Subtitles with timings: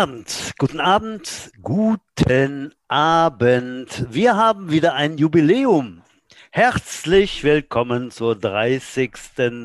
[0.00, 4.06] Guten Abend, guten Abend, guten Abend.
[4.08, 6.00] Wir haben wieder ein Jubiläum.
[6.50, 9.10] Herzlich willkommen zur 30.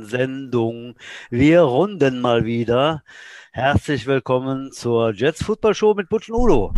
[0.02, 0.95] Sendung.
[1.29, 3.05] Wir runden mal wieder.
[3.53, 6.73] Herzlich willkommen zur Jets Football Show mit Butch und Udo.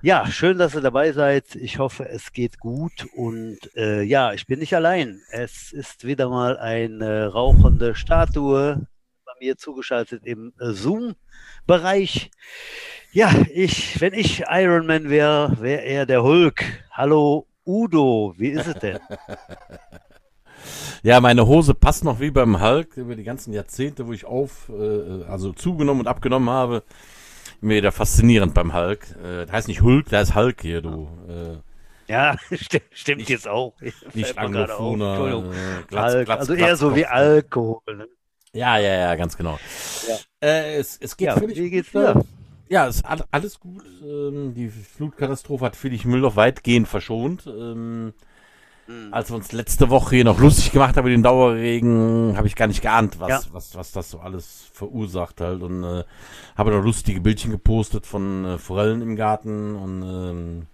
[0.00, 1.54] Ja, schön, dass ihr dabei seid.
[1.54, 5.20] Ich hoffe, es geht gut und äh, ja, ich bin nicht allein.
[5.30, 8.86] Es ist wieder mal eine rauchende Statue
[9.26, 12.30] bei mir zugeschaltet im Zoom-Bereich.
[13.12, 16.64] Ja, ich, wenn ich Iron Man wäre, wäre er der Hulk.
[16.92, 18.98] Hallo Udo, wie ist es denn?
[21.04, 24.68] Ja, meine Hose passt noch wie beim Hulk über die ganzen Jahrzehnte, wo ich auf,
[24.68, 26.84] äh, also zugenommen und abgenommen habe.
[27.60, 29.08] Mir wieder faszinierend beim Hulk.
[29.20, 31.08] Äh, das heißt nicht Hulk, da ist Hulk hier, du.
[31.28, 33.74] Äh, Ja, stimmt, stimmt Nicht- jetzt auch.
[34.14, 34.38] nicht auf.
[34.38, 35.08] angefohner.
[35.14, 35.52] Entschuldigung.
[35.52, 35.56] Äh,
[35.88, 37.12] Glatz, Alk, Glatz, also Glatz, eher so wie Kopf.
[37.12, 37.96] Alkohol.
[37.96, 38.06] Ne?
[38.52, 39.58] Ja, ja, ja, ganz genau.
[40.06, 40.16] Ja.
[40.48, 42.22] Äh, es, es geht Ja, völlig wie geht's dir?
[42.72, 43.84] Ja, es ist all- alles gut.
[44.02, 47.46] Ähm, die Flutkatastrophe hat Friedrich Müller weitgehend verschont.
[47.46, 48.14] Ähm,
[48.86, 49.12] Hm.
[49.12, 52.56] als wir uns letzte Woche hier noch lustig gemacht haben über den Dauerregen, habe ich
[52.56, 53.40] gar nicht geahnt, was, Ja.
[53.52, 55.60] was, was das so alles verursacht halt.
[55.60, 56.02] Und äh,
[56.56, 60.66] habe noch lustige Bildchen gepostet von äh, Forellen im Garten und ähm,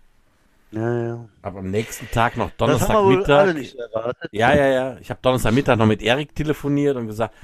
[0.71, 1.25] Ja, ja.
[1.43, 3.57] habe am nächsten Tag noch Donnerstagmittag.
[4.31, 4.97] Ja, ja, ja.
[5.01, 7.35] Ich habe Donnerstagmittag noch mit Erik telefoniert und gesagt,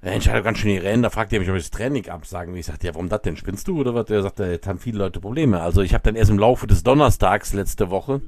[0.00, 1.02] Ich hatte ganz schön die Rennen.
[1.02, 2.60] Da fragte er mich, ob ich das Training absagen will.
[2.60, 3.36] Ich sagte, ja, warum das denn?
[3.36, 4.08] Spinnst du oder was?
[4.10, 5.60] Er sagte, jetzt haben viele Leute Probleme.
[5.60, 8.20] Also ich habe dann erst im Laufe des Donnerstags letzte Woche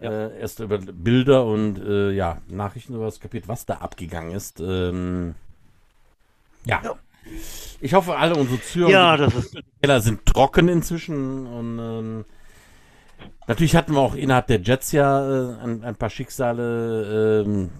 [0.00, 4.60] äh, erst über Bilder und äh, ja, Nachrichten sowas kapiert, was da abgegangen ist.
[4.60, 5.34] Ähm,
[6.64, 6.80] ja.
[6.82, 6.94] Ja.
[7.80, 9.28] Ich hoffe, alle unsere Zuhörer Ja.
[9.82, 12.24] Keller sind trocken inzwischen und ähm,
[13.46, 17.70] natürlich hatten wir auch innerhalb der Jets ja äh, ein, ein paar Schicksale, ähm,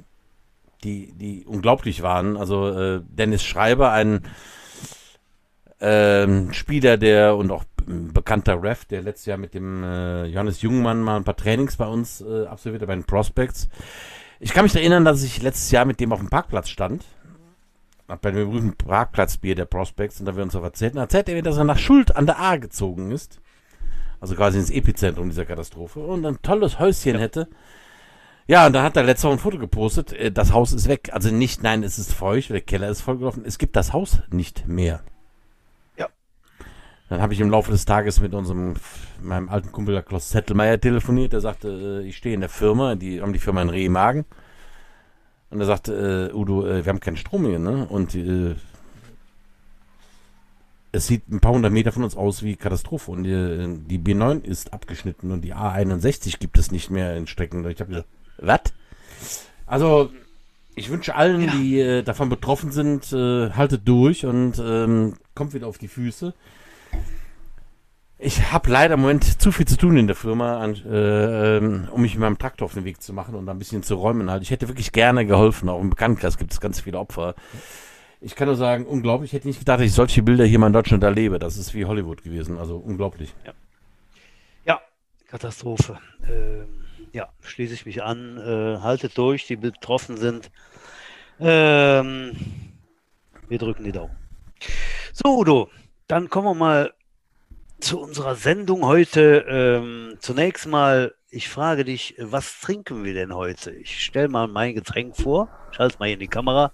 [0.85, 2.37] die, die unglaublich waren.
[2.37, 4.23] Also äh, Dennis Schreiber, ein
[5.81, 10.63] ähm, Spieler, der und auch ein bekannter Ref, der letztes Jahr mit dem äh, Johannes
[10.63, 13.69] Jungmann mal ein paar Trainings bei uns äh, absolvierte, bei den Prospects.
[14.41, 17.05] Ich kann mich erinnern, dass ich letztes Jahr mit dem auf dem Parkplatz stand.
[18.07, 21.35] Bei dem berühmten Parkplatzbier der Prospects und da wir uns auf erzählt, und erzählt er
[21.35, 23.41] mir, dass er nach Schuld an der A gezogen ist.
[24.21, 27.49] Also quasi ins Epizentrum dieser Katastrophe und ein tolles Häuschen hätte.
[28.49, 30.13] Ja, und da hat er letztes Mal ein Foto gepostet.
[30.15, 31.11] äh, Das Haus ist weg.
[31.13, 33.45] Also nicht, nein, es ist feucht, der Keller ist vollgelaufen.
[33.45, 35.03] Es gibt das Haus nicht mehr.
[35.99, 36.09] Ja.
[37.11, 38.75] Dann habe ich im Laufe des Tages mit unserem,
[39.21, 41.35] meinem alten Kumpel der Klaus Zettelmeier telefoniert.
[41.35, 44.25] Der sagte, äh, ich stehe in der Firma, die haben die Firma in Rehmagen.
[45.51, 47.87] Und er sagte, äh, Udo, wir haben keinen Strom hier, ne?
[47.89, 48.55] Und äh,
[50.93, 53.11] es sieht ein paar hundert Meter von uns aus wie Katastrophe.
[53.11, 57.69] Und die, die B9 ist abgeschnitten und die A61 gibt es nicht mehr in Strecken.
[57.69, 58.61] Ich habe gesagt, was?
[59.67, 60.11] Also,
[60.75, 61.53] ich wünsche allen, Ja.
[61.53, 66.35] die äh, davon betroffen sind, äh, haltet durch und ähm, kommt wieder auf die Füße.
[68.21, 71.89] Ich habe leider im Moment zu viel zu tun in der Firma, an, äh, ähm,
[71.93, 74.29] um mich mit meinem Traktor auf den Weg zu machen und ein bisschen zu räumen.
[74.29, 74.43] Halt.
[74.43, 75.69] Ich hätte wirklich gerne geholfen.
[75.69, 77.37] Auch im Bekanntenkreis gibt es ganz viele Opfer.
[78.21, 79.31] Ich kann nur sagen, unglaublich.
[79.31, 81.39] Ich hätte nicht gedacht, dass ich solche Bilder hier mal in Deutschland erlebe.
[81.39, 82.59] Das ist wie Hollywood gewesen.
[82.59, 83.33] Also unglaublich.
[83.45, 83.53] Ja,
[85.29, 85.99] Katastrophe.
[86.29, 86.67] Ähm,
[87.13, 88.39] ja, schließe ich mich an.
[88.39, 90.51] Äh, haltet durch, die betroffen sind.
[91.41, 92.37] Ähm,
[93.49, 94.17] wir drücken die Daumen.
[95.13, 95.71] So, Udo,
[96.07, 96.95] dann kommen wir mal
[97.81, 99.45] zu unserer Sendung heute.
[99.49, 103.71] Ähm, zunächst mal, ich frage dich, was trinken wir denn heute?
[103.71, 105.49] Ich stelle mal mein Getränk vor.
[105.73, 106.73] Ich halte es mal in die Kamera.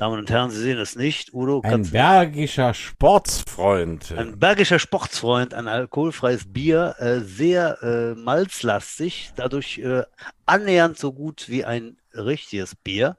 [0.00, 1.34] Damen und Herren, Sie sehen es nicht.
[1.34, 4.14] Udo, Ein bergischer Sportsfreund.
[4.16, 10.04] Ein bergischer Sportsfreund, ein alkoholfreies Bier, äh, sehr äh, malzlastig, dadurch äh,
[10.46, 13.18] annähernd so gut wie ein richtiges Bier.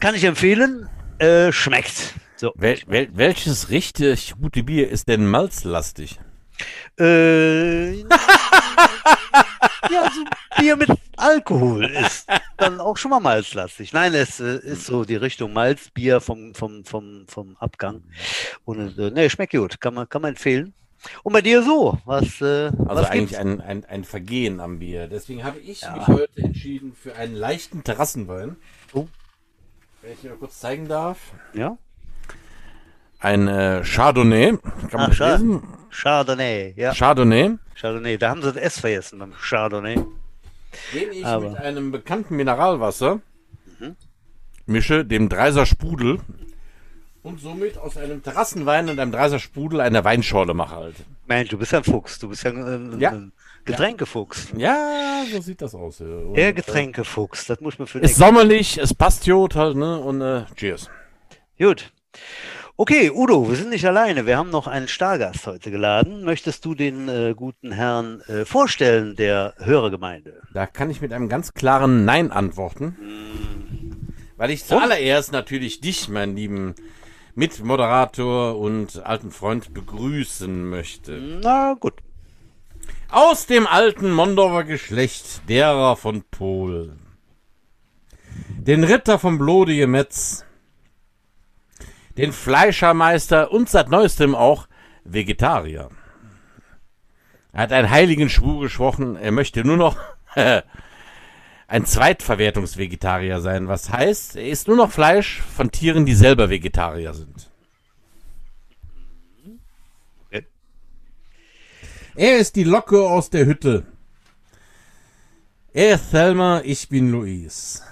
[0.00, 2.12] Kann ich empfehlen, äh, schmeckt.
[2.36, 2.52] So.
[2.56, 6.20] Wel wel welches richtig gute Bier ist denn malzlastig?
[7.00, 8.02] Äh,
[9.90, 10.24] ja, so
[10.60, 12.26] Bier mit Alkohol ist
[12.56, 13.92] dann auch schon mal malzlastig.
[13.92, 18.02] Nein, es äh, ist so die Richtung Malzbier vom, vom, vom, vom Abgang.
[18.64, 20.74] Und äh, nee, schmeckt gut, kann man, kann man empfehlen.
[21.24, 23.38] Und bei dir so, was, äh, Also was eigentlich gibt's?
[23.38, 25.08] ein, ein, ein Vergehen am Bier.
[25.08, 25.96] Deswegen habe ich Ja.
[25.96, 28.56] mich heute entschieden für einen leichten Terrassenwein.
[28.92, 29.06] Oh.
[30.00, 31.18] Wenn ich dir mal kurz zeigen darf.
[31.54, 31.76] Ja?
[33.18, 34.58] Ein äh, Chardonnay.
[34.90, 35.90] Kann man Ach?
[35.90, 36.92] Chardonnay, ja.
[36.94, 37.56] Chardonnay.
[37.82, 39.96] Chardonnay, da haben sie das S vergessen beim Chardonnay.
[40.94, 43.20] Den ich Aber- mit einem bekannten Mineralwasser
[43.80, 43.96] Mhm.
[44.66, 46.20] mische, dem Dreiser Sprudel.
[47.24, 50.96] Und somit aus einem Terrassenwein und einem Dreiser Sprudel eine Weinschorle mache halt.
[51.26, 53.10] Mensch, du bist ja ein Fuchs, du bist ja ein, Ja.
[53.10, 53.32] ein
[53.64, 54.48] Getränkefuchs.
[54.56, 55.98] Ja, so sieht das aus.
[56.00, 56.06] ja.
[56.06, 59.98] Und, Der äh, Getränkefuchs, das muss man für Ist sommerlich, es passt Jod halt, ne?
[60.00, 60.88] Und äh, cheers.
[61.58, 61.92] Gut.
[62.78, 64.24] Okay, Udo, wir sind nicht alleine.
[64.24, 66.24] Wir haben noch einen Stargast heute geladen.
[66.24, 70.40] Möchtest du den äh, guten Herrn äh, vorstellen, der Hörergemeinde?
[70.54, 72.96] Da kann ich mit einem ganz klaren Nein antworten.
[74.38, 76.74] Weil ich zuallererst natürlich dich, mein lieben
[77.34, 81.40] Mitmoderator und alten Freund, begrüßen möchte.
[81.42, 81.94] Na gut.
[83.10, 86.98] Aus dem alten Mondorfer Geschlecht derer von Polen.
[88.56, 90.46] Den Ritter vom blodige Metz.
[92.16, 94.68] Den Fleischermeister und seit neuestem auch
[95.04, 95.90] Vegetarier.
[97.52, 99.96] Er hat einen heiligen Schwur gesprochen, er möchte nur noch
[101.66, 103.68] ein Zweitverwertungsvegetarier sein.
[103.68, 107.52] Was heißt, er isst nur noch Fleisch von Tieren, die selber Vegetarier sind.
[112.14, 113.86] Er ist die Locke aus der Hütte.
[115.72, 117.82] Er ist Thelma, ich bin Luis.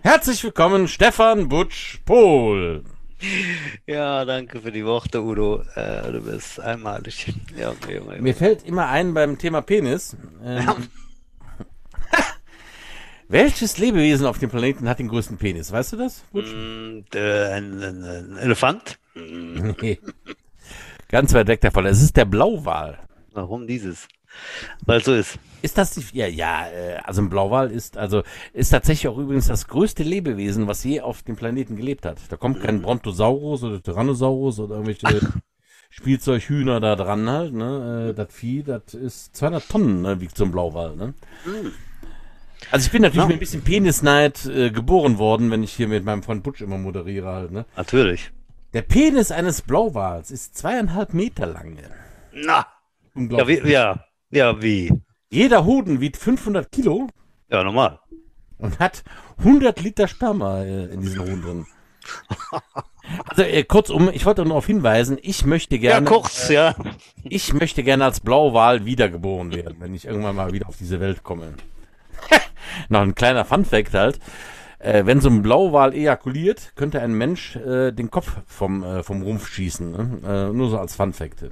[0.00, 2.82] Herzlich willkommen, Stefan Butsch Pohl.
[3.86, 5.62] Ja, danke für die Worte, Udo.
[5.74, 7.32] Äh, du bist einmalig.
[7.56, 8.22] Ja, okay, Junge, Junge.
[8.22, 10.16] Mir fällt immer ein beim Thema Penis.
[10.44, 10.68] Ähm,
[13.28, 15.72] welches Lebewesen auf dem Planeten hat den größten Penis?
[15.72, 16.22] Weißt du das?
[16.32, 18.98] Und, äh, ein, ein, ein Elefant?
[19.14, 19.98] Mm, Nee.
[21.08, 21.86] Ganz weit weg davon.
[21.86, 22.98] Es ist der Blauwal.
[23.32, 24.06] Warum dieses?
[24.86, 25.38] Weil so ist.
[25.62, 28.22] Ist das die, ja, ja, äh, also ein Blauwal ist, also,
[28.54, 32.18] ist tatsächlich auch übrigens das größte Lebewesen, was je auf dem Planeten gelebt hat.
[32.30, 35.20] Da kommt kein Brontosaurus oder Tyrannosaurus oder irgendwelche
[35.90, 40.44] Spielzeughühner da dran halt, ne, äh, das Vieh, das ist 200 Tonnen, ne, wiegt so
[40.44, 41.14] ein Blauwal, ne.
[42.70, 43.26] Also ich bin natürlich Ja.
[43.28, 46.78] mit ein bisschen Penisneid äh, geboren worden, wenn ich hier mit meinem Freund Butch immer
[46.78, 47.66] moderiere halt, ne.
[47.76, 48.30] Natürlich.
[48.72, 51.76] Der Penis eines Blauwals ist zweieinhalb Meter lang.
[52.32, 52.66] Na, ja,
[53.14, 53.64] Unglaublich.
[53.64, 54.92] wie, ja, ja, wie?
[55.30, 57.08] Jeder Hoden wiegt 500 Kilo.
[57.50, 57.98] Ja, normal.
[58.58, 59.02] und hat
[59.38, 61.66] 100 Liter Sperma äh, in diesen Huhn drin.
[63.28, 66.74] Also äh, kurzum, ich wollte nur darauf hinweisen, ich möchte Ja, gerne, kurz, ja.
[67.24, 71.22] ich möchte gerne als Blauwal wiedergeboren werden, wenn ich irgendwann mal wieder auf diese Welt
[71.24, 71.54] komme.
[72.88, 74.20] Noch ein kleiner Funfact halt.
[74.80, 79.22] Äh, wenn so ein Blauwal ejakuliert, könnte ein Mensch äh, den Kopf vom, äh, vom
[79.22, 79.90] Rumpf schießen.
[79.90, 80.48] Ne?
[80.50, 81.44] Äh, nur so als Funfact.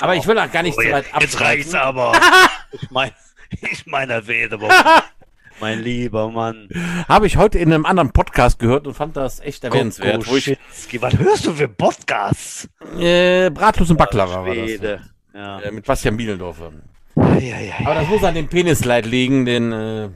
[0.00, 2.12] Aber ich will auch gar nicht Oh, so weit jetzt, jetzt reicht's aber.
[2.72, 3.10] ich mein,
[3.50, 4.14] ich meine,
[4.50, 4.68] aber.
[5.60, 6.70] mein lieber Mann.
[7.06, 10.24] Habe ich heute in einem anderen Podcast gehört und fand das echt erwähnenswert.
[10.24, 11.02] Kokoschinski.
[11.02, 12.66] Was hörst du für Podcasts?
[12.98, 15.00] äh, Bratwurst und Baklava war das.
[15.34, 15.60] Ja.
[15.60, 16.72] Äh, mit Bastian Bielendorfer.
[17.16, 17.74] Ja, ja, ja.
[17.80, 20.08] Aber das muss an dem Penisleid liegen, den, äh,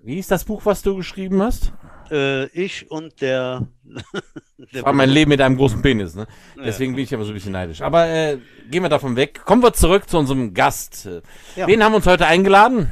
[0.00, 1.72] wie hieß das Buch, was du geschrieben hast?
[2.10, 3.66] Äh, ich und der.
[4.72, 6.26] der War mein Leben mit einem großen Penis, ne?
[6.56, 7.82] Deswegen bin ich aber so ein bisschen neidisch.
[7.82, 8.38] Aber äh,
[8.70, 9.42] gehen wir davon weg.
[9.44, 11.08] Kommen wir zurück zu unserem Gast.
[11.56, 11.66] Ja.
[11.66, 12.90] Wen haben wir uns heute eingeladen?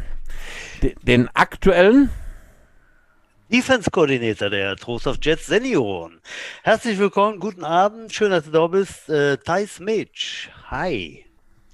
[0.82, 2.10] De den aktuellen.
[3.50, 6.20] Defense Coordinator der Trost of Jets Senioren.
[6.64, 9.08] Herzlich willkommen, guten Abend, schön, dass du da bist.
[9.08, 10.50] Äh, Thais Mitch.
[10.68, 11.24] Hi.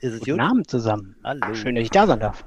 [0.01, 0.41] Ist es Guten gut?
[0.41, 1.17] Abend zusammen.
[1.25, 1.55] Hallo.
[1.55, 2.45] Schön, dass ich da sein darf.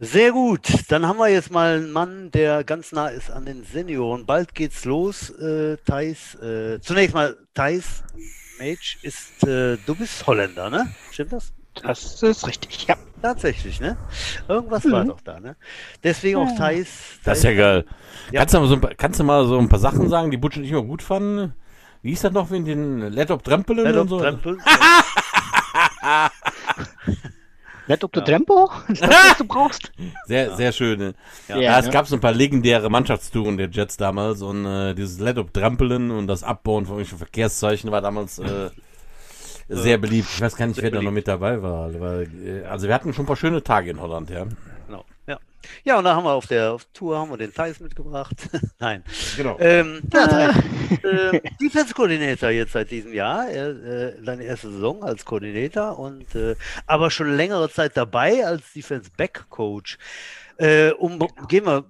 [0.00, 0.68] Sehr gut.
[0.88, 4.26] Dann haben wir jetzt mal einen Mann, der ganz nah ist an den Senioren.
[4.26, 6.34] Bald geht's los, äh, Thais.
[6.36, 8.02] Äh, zunächst mal, Thais
[8.58, 10.92] Mage ist, äh, du bist Holländer, ne?
[11.10, 11.52] Stimmt das?
[11.82, 12.86] Das ist richtig.
[12.86, 12.96] Ja.
[13.22, 13.96] Tatsächlich, ne?
[14.48, 15.08] Irgendwas war Mhm.
[15.08, 15.56] doch da, ne?
[16.02, 16.54] Deswegen auch.
[16.56, 16.88] Thais.
[17.24, 17.86] Das ist ja geil.
[18.30, 18.40] Ja.
[18.40, 20.36] Kannst, du mal so ein paar, kannst du mal so ein paar Sachen sagen, die
[20.36, 21.54] Butch und ich immer gut fanden?
[22.02, 24.20] Wie hieß das noch mit den Laptop Trempelen Laptop und so?
[24.20, 24.58] Trempel.
[27.86, 28.70] Nicht ob du Tempo?
[28.88, 29.92] Das, was du brauchst.
[30.26, 30.98] Sehr, sehr schön.
[30.98, 31.14] Ne?
[31.48, 31.58] Ja.
[31.58, 31.92] Ja, es ne?
[31.92, 36.26] gab so ein paar legendäre Mannschaftstouren der Jets damals und äh, dieses Let-Up Trampeln und
[36.26, 38.70] das Abbauen von irgendwelchen Verkehrszeichen war damals äh,
[39.68, 40.28] sehr beliebt.
[40.34, 41.14] Ich weiß gar nicht, Sehr wer da noch beliebt.
[41.14, 41.92] mit dabei war.
[42.00, 44.46] Weil, äh, also wir hatten schon ein paar schöne Tage in Holland, ja.
[45.84, 45.94] Genau.
[45.94, 45.98] Ja.
[45.98, 48.34] und da haben wir auf der auf Tour haben wir den Thais mitgebracht.
[48.78, 49.02] Nein.
[49.36, 49.56] Genau.
[49.60, 50.56] Ähm, ja, Thais.
[51.02, 53.48] äh, Defense Coordinator jetzt seit diesem Jahr.
[53.48, 56.54] Er, äh, seine erste Saison als Coordinator und äh,
[56.86, 59.98] aber schon längere Zeit dabei als Defense Back Coach.
[60.56, 61.18] Äh, um,
[61.48, 61.84] gehen wir.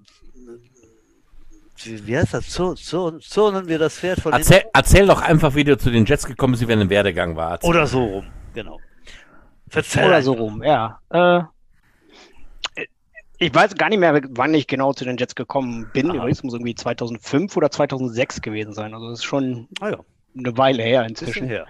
[1.82, 2.48] Wie wie heißt das?
[2.48, 5.90] Zur- zur- Zurnen wir das Pferd von den Erzähl, erzähl doch einfach, wie du zu
[5.90, 7.52] den Jets gekommen bist, wie dein Werdegang war.
[7.52, 7.68] Erzähl.
[7.70, 8.78] Oder so rum, genau.
[9.68, 11.00] Verzeih Oder so rum, ja.
[13.38, 16.10] Ich weiß gar nicht mehr, wann ich genau zu den Jets gekommen bin.
[16.10, 16.28] Aha.
[16.28, 18.94] Es muss irgendwie 2005 oder 2006 gewesen sein.
[18.94, 19.98] Also das ist schon Ah ja,
[20.38, 21.46] eine Weile her inzwischen.
[21.48, 21.66] her.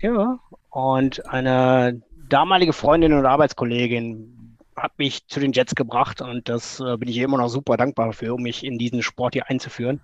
[0.00, 0.38] Ja.
[0.70, 6.96] Und eine damalige Freundin und Arbeitskollegin hat mich zu den Jets gebracht und das äh,
[6.96, 10.00] bin ich immer noch super dankbar für, um mich in diesen Sport hier einzuführen.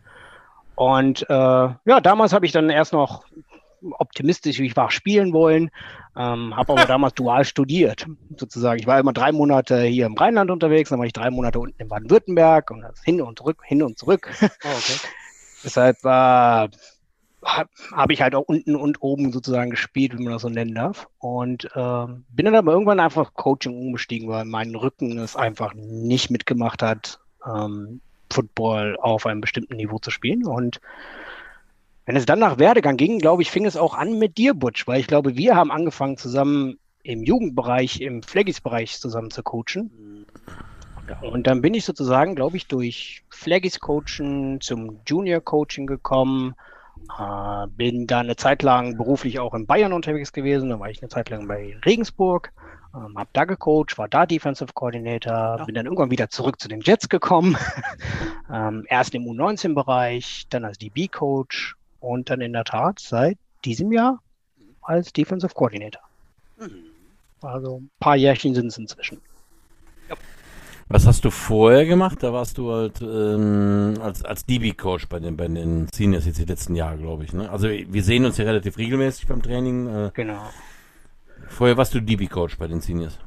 [0.75, 3.25] Und äh, ja, damals habe ich dann erst noch
[3.83, 5.71] optimistisch, wie ich war, spielen wollen,
[6.17, 8.07] ähm, habe aber damals dual studiert,
[8.37, 8.81] sozusagen.
[8.81, 11.81] Ich war immer drei Monate hier im Rheinland unterwegs, dann war ich drei Monate unten
[11.81, 14.31] in Baden-Württemberg und das hin und zurück, hin und zurück.
[14.65, 14.99] Oh, okay.
[15.65, 16.69] Deshalb äh,
[17.93, 21.09] habe ich halt auch unten und oben sozusagen gespielt, wie man das so nennen darf.
[21.19, 26.31] Und äh, bin dann aber irgendwann einfach Coaching umgestiegen, weil mein Rücken es einfach nicht
[26.31, 30.47] mitgemacht hat, ähm, Football auf einem bestimmten Niveau zu spielen.
[30.47, 30.81] Und
[32.09, 34.87] wenn es dann nach Werdegang ging, glaube ich, fing es auch an mit dir, Butch,
[34.87, 40.25] weil ich glaube, wir haben angefangen zusammen im Jugendbereich, im Flaggies-Bereich zusammen zu coachen.
[41.21, 46.55] Und dann bin ich sozusagen, glaube ich, durch Flaggies-Coachen zum Junior-Coaching gekommen,
[47.19, 51.03] äh, bin da eine Zeit lang beruflich auch in Bayern unterwegs gewesen, da war ich
[51.03, 52.55] eine Zeit lang bei Regensburg,
[52.95, 55.65] ähm, habe da gecoacht, war da Defensive Coordinator, ja.
[55.67, 57.59] bin dann irgendwann wieder zurück zu den Jets gekommen,
[58.51, 64.21] ähm, erst im U19-Bereich, dann als DB-Coach und dann in der Tat seit diesem Jahr
[64.83, 66.03] als Defensive Coordinator.
[66.59, 66.85] Mhm.
[67.43, 69.21] Also ein paar Jährchen sind es inzwischen.
[70.09, 70.17] Ja.
[70.89, 72.23] Was hast du vorher gemacht?
[72.23, 76.47] Da warst du halt ähm, als, als DB-Coach bei den, bei den Seniors jetzt die
[76.47, 77.33] letzten Jahre, glaube ich.
[77.33, 77.51] Ne?
[77.51, 79.87] Also wir sehen uns ja relativ regelmäßig beim Training.
[79.87, 80.49] Äh, genau.
[81.49, 83.19] Vorher warst du DB-Coach bei den Seniors.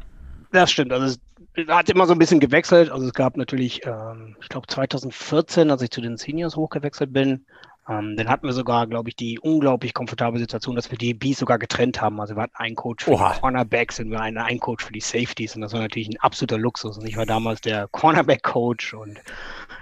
[0.52, 0.92] Das stimmt.
[0.92, 1.18] Also
[1.54, 2.90] es hat immer so ein bisschen gewechselt.
[2.90, 7.46] Also es gab natürlich, ähm, ich glaube 2014, als ich zu den Seniors hochgewechselt bin,
[7.90, 11.40] ähm, dann hatten wir sogar, glaube ich, die unglaublich komfortable Situation, dass wir die Bs
[11.40, 12.22] sogar getrennt haben.
[12.22, 13.34] Also wir hatten einen Coach für Oha.
[13.34, 16.20] die Cornerbacks und wir hatten einen Coach für die Safeties und das war natürlich ein
[16.20, 16.98] absoluter Luxus.
[16.98, 19.20] Und ich war damals der Cornerback-Coach und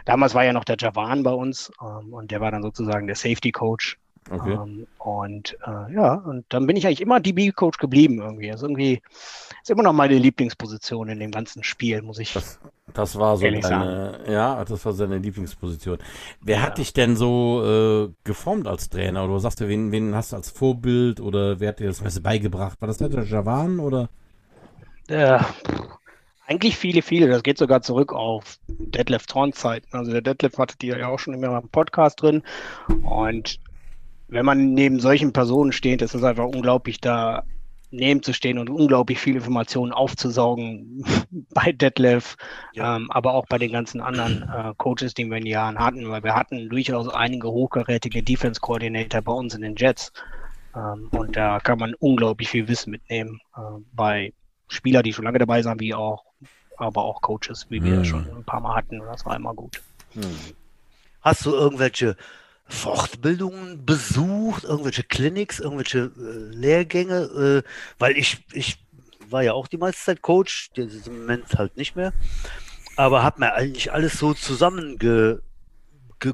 [0.06, 3.18] damals war ja noch der Javan bei uns ähm, und der war dann sozusagen der
[3.18, 3.98] Safety-Coach.
[4.30, 4.54] Okay.
[4.54, 8.52] Ähm, und äh, ja, und dann bin ich eigentlich immer DB-Coach geblieben irgendwie.
[8.52, 9.02] Also irgendwie
[9.62, 12.34] ist immer noch meine Lieblingsposition in dem ganzen Spiel, muss ich.
[12.34, 12.60] Das,
[12.94, 14.32] das war so deine, sagen.
[14.32, 15.98] ja, das war seine Lieblingsposition.
[16.42, 16.62] Wer ja.
[16.64, 19.26] hat dich denn so äh, geformt als Trainer?
[19.26, 22.22] Oder sagst du, wen, wen hast du als Vorbild oder wer hat dir das Messe
[22.22, 22.80] beigebracht?
[22.82, 24.10] War das der Javan oder?
[25.08, 25.40] Äh,
[26.46, 27.28] eigentlich viele, viele.
[27.28, 29.96] Das geht sogar zurück auf Deadlift Thorn Zeiten.
[29.96, 32.44] Also der Deadlift hatte die ja auch schon immer im Podcast drin.
[33.04, 33.60] Und
[34.30, 37.44] wenn man neben solchen Personen steht, ist es einfach unglaublich, da
[37.92, 41.04] neben zu stehen und unglaublich viele Informationen aufzusaugen
[41.54, 42.38] bei Detlef,
[42.74, 42.96] ja.
[42.96, 46.08] ähm, aber auch bei den ganzen anderen äh, Coaches, die wir in den Jahren hatten,
[46.10, 50.12] weil wir hatten durchaus einige hochkarätige Defense Coordinator bei uns in den Jets.
[50.76, 53.62] Ähm, und da kann man unglaublich viel Wissen mitnehmen äh,
[53.94, 54.34] bei
[54.68, 56.24] Spielern, die schon lange dabei sind, wie auch,
[56.78, 58.06] aber auch Coaches, wie wir hm.
[58.06, 59.02] schon ein paar Mal hatten.
[59.02, 59.82] Und das war immer gut.
[60.14, 60.22] Hm.
[61.22, 62.16] Hast du irgendwelche
[62.70, 68.78] Fortbildungen besucht, irgendwelche Clinics, irgendwelche äh, Lehrgänge, äh, weil ich, ich
[69.28, 72.14] war ja auch die meiste Zeit Coach, im Moment halt nicht mehr,
[72.96, 75.44] aber habe mir eigentlich alles so zusammengehört,
[76.20, 76.34] ge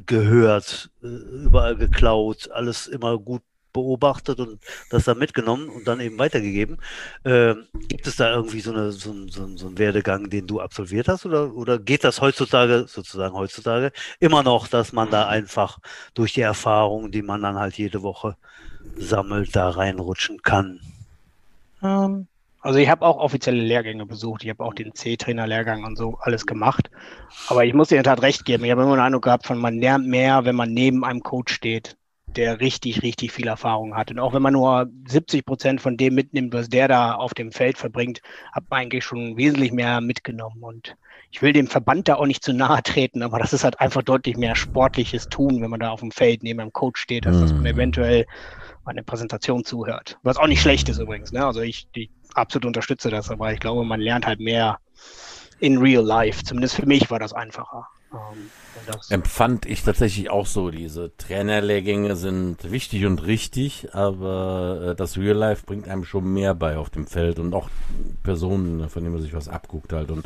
[1.01, 3.41] äh, überall geklaut, alles immer gut
[3.75, 6.77] beobachtet und das dann mitgenommen und dann eben weitergegeben.
[7.25, 7.55] Äh,
[7.89, 11.25] gibt es da irgendwie so, eine, so, so, so einen Werdegang, den du absolviert hast
[11.25, 15.79] oder, oder geht das heutzutage, sozusagen heutzutage, immer noch, dass man da einfach
[16.13, 18.37] durch die Erfahrung, die man dann halt jede Woche
[18.97, 20.79] sammelt, da reinrutschen kann?
[21.83, 22.27] Ähm,
[22.61, 24.43] also ich habe auch offizielle Lehrgänge besucht.
[24.43, 26.89] Ich habe auch den C-Trainer-Lehrgang und so alles gemacht.
[27.49, 28.63] Aber ich muss dir in der Tat recht geben.
[28.63, 31.53] Ich habe immer den Eindruck gehabt, von man lernt mehr, wenn man neben einem Coach
[31.53, 31.97] steht
[32.37, 34.11] der richtig, richtig viel Erfahrung hat.
[34.11, 37.51] Und auch wenn man nur 70 Prozent von dem mitnimmt, was der da auf dem
[37.51, 40.63] Feld verbringt, hat man eigentlich schon wesentlich mehr mitgenommen.
[40.63, 40.95] Und
[41.31, 44.03] ich will dem Verband da auch nicht zu nahe treten, aber das ist halt einfach
[44.03, 47.39] deutlich mehr sportliches Tun, wenn man da auf dem Feld neben einem Coach steht, als
[47.39, 47.67] dass man mhm.
[47.67, 48.25] eventuell
[48.85, 50.17] eine Präsentation zuhört.
[50.23, 51.31] Was auch nicht schlecht ist übrigens.
[51.31, 51.45] Ne?
[51.45, 54.79] Also ich, ich absolut unterstütze das, aber ich glaube, man lernt halt mehr
[55.59, 56.43] in real life.
[56.43, 57.87] Zumindest für mich war das einfacher.
[58.13, 58.49] Ähm,
[58.87, 60.69] das Empfand ich tatsächlich auch so.
[60.69, 66.53] Diese Trainerlehrgänge sind wichtig und richtig, aber äh, das Real Life bringt einem schon mehr
[66.53, 67.69] bei auf dem Feld und auch
[68.23, 70.11] Personen, von denen man sich was abguckt halt.
[70.11, 70.25] Und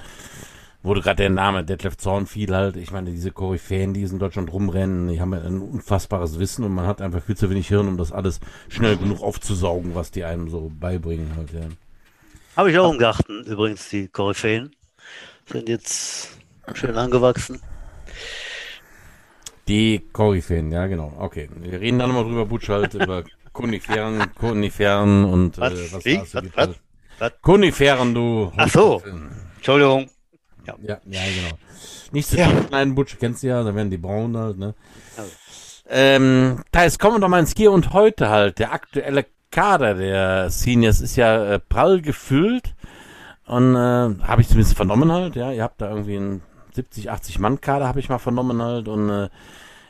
[0.82, 2.78] wurde gerade der Name Detlef Zorn fiel halt.
[2.78, 6.88] Ich meine, diese Koryphäen, die in Deutschland rumrennen, die haben ein unfassbares Wissen und man
[6.88, 10.50] hat einfach viel zu wenig Hirn, um das alles schnell genug aufzusaugen, was die einem
[10.50, 11.68] so beibringen halt, ja.
[12.56, 14.76] Habe ich auch im Garten übrigens, die Koryphäen.
[15.46, 16.39] Sind jetzt
[16.76, 17.62] schön angewachsen.
[19.68, 21.14] Die Koryphäen, ja genau.
[21.20, 23.24] Okay, wir reden dann nochmal drüber, Butsch, halt über
[23.54, 26.70] Koniferen, Koniferen und was, äh, was hast du was,
[27.20, 27.32] was?
[27.42, 28.52] Koniferen, du.
[28.58, 29.02] Ach so,
[29.58, 30.10] Entschuldigung.
[30.66, 31.58] Ja, ja, ja genau.
[32.12, 32.50] Nicht zu ja.
[32.68, 34.74] kleinen Butsch, kennst du ja, da werden die braun halt, ne?
[35.18, 35.32] Also.
[35.90, 38.60] Ähm, da jetzt kommen wir doch mal ins Hier und Heute halt.
[38.60, 42.76] Der aktuelle Kader der Seniors ist ja äh, prall gefüllt.
[43.46, 43.80] Und äh,
[44.24, 45.52] habe ich zumindest vernommen halt, ja.
[45.52, 46.42] Ihr habt da irgendwie einen
[46.80, 48.88] 70, 80 Mann Kader, habe ich mal vernommen halt.
[48.88, 49.30] Und äh,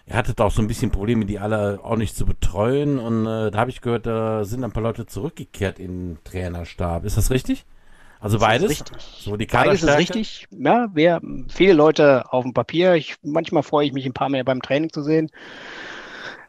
[0.08, 2.98] ihr hattet auch so ein bisschen Probleme, die alle auch nicht zu betreuen.
[2.98, 7.06] Und äh, da habe ich gehört, da sind ein paar Leute zurückgekehrt in den Trainerstab.
[7.06, 7.66] Ist das richtig?
[8.20, 8.70] Also beides?
[8.70, 8.98] Richtig.
[9.00, 10.48] So die Beides ist richtig.
[10.52, 12.96] Ja, wir, viele Leute auf dem Papier.
[12.96, 15.30] Ich, manchmal freue ich mich, ein paar mehr beim Training zu sehen.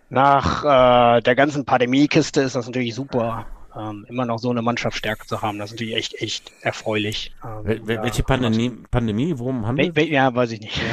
[0.09, 5.27] Nach äh, der ganzen Pandemiekiste ist das natürlich super, ähm, immer noch so eine Mannschaftsstärke
[5.27, 5.59] zu haben.
[5.59, 7.33] Das ist natürlich echt, echt erfreulich.
[7.45, 9.35] Ähm, Wel ja, welche Pandemie, Pandemie?
[9.37, 10.81] Worum Wel wel ja, weiß ich nicht.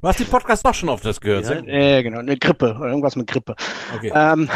[0.00, 1.46] Du hast den Podcast doch schon oft das gehört.
[1.46, 1.56] Ja.
[1.56, 3.56] Äh, genau, eine Grippe, oder irgendwas mit Grippe.
[3.96, 4.12] Okay.
[4.14, 4.48] Ähm,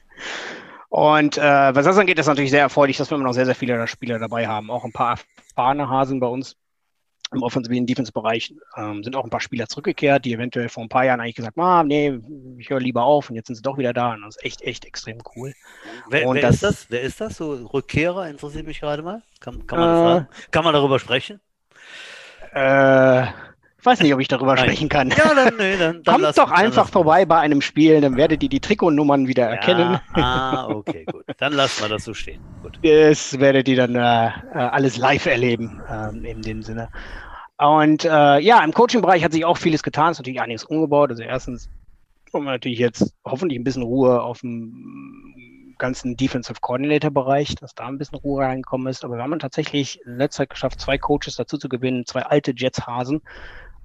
[0.88, 3.54] und äh, was das angeht, ist natürlich sehr erfreulich, dass wir immer noch sehr, sehr
[3.54, 4.70] viele Spieler dabei haben.
[4.70, 5.18] Auch ein paar
[5.50, 6.56] erfahrene Hasen bei uns
[7.32, 8.54] im offensiven Defense-Bereich.
[8.76, 11.56] Ähm, sind auch ein paar Spieler zurückgekehrt, die eventuell vor ein paar Jahren eigentlich gesagt
[11.56, 12.18] haben, ah, nee,
[12.58, 14.14] ich höre lieber auf und jetzt sind sie doch wieder da.
[14.14, 15.52] Und das ist echt, echt extrem cool.
[16.08, 16.86] Wer, Und wer das- ist das?
[16.90, 17.36] Wer ist das?
[17.36, 19.22] So Rückkehrer interessiert mich gerade mal.
[19.40, 21.40] Kann, kann, man, Äh, kann man darüber sprechen?
[22.52, 23.26] Äh,
[23.80, 24.64] ich weiß nicht, ob ich darüber Nein.
[24.64, 25.08] sprechen kann.
[25.08, 28.50] Ja, dann, nee, dann, dann Kommt doch einfach vorbei bei einem Spiel, dann werdet ihr
[28.50, 29.98] die Trikotnummern wieder erkennen.
[30.14, 31.24] Ja, ah, okay, gut.
[31.38, 32.42] Dann lassen wir das so stehen.
[32.62, 32.78] Gut.
[32.82, 36.90] Das werdet ihr dann äh, äh, alles live erleben, ähm, in dem Sinne.
[37.56, 41.10] Und äh, ja, im Coaching-Bereich hat sich auch vieles getan, es ist natürlich einiges umgebaut.
[41.10, 41.70] Also erstens
[42.34, 47.86] haben wir natürlich jetzt hoffentlich ein bisschen Ruhe auf dem ganzen Defensive Coordinator-Bereich, dass da
[47.86, 49.04] ein bisschen Ruhe reingekommen ist.
[49.04, 52.52] Aber wir haben tatsächlich in letzter Zeit geschafft, zwei Coaches dazu zu gewinnen, zwei alte
[52.54, 53.22] Jets-Hasen.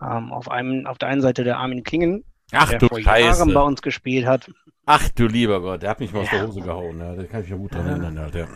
[0.09, 3.19] Ähm, auf, einem, auf der einen Seite der Armin Klingen, Ach der du vor Jahren
[3.19, 3.63] bei Scheiße.
[3.63, 4.49] uns gespielt hat.
[4.85, 6.39] Ach du lieber Gott, der hat mich mal aus Ja.
[6.39, 6.99] der Hose gehauen.
[6.99, 8.47] Ja, da kann ich mich gut dran erinnern, Alter.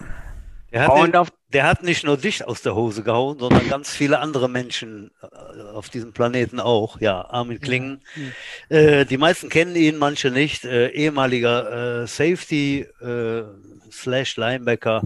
[0.72, 3.90] Der hat, den, auf der hat nicht nur dich aus der Hose gehauen, sondern ganz
[3.90, 7.02] viele andere Menschen äh, auf diesem Planeten auch.
[7.02, 8.04] Ja, Armin Klingen.
[8.70, 10.66] Äh, die meisten kennen ihn, manche nicht.
[10.66, 13.42] Äh, ehemaliger äh, Safety äh,
[13.92, 15.02] slash Linebacker.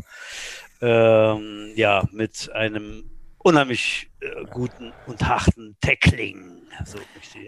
[0.81, 3.05] Ähm, ja, mit einem
[3.43, 6.61] unheimlich äh, guten und harten Tackling.
[6.85, 6.97] So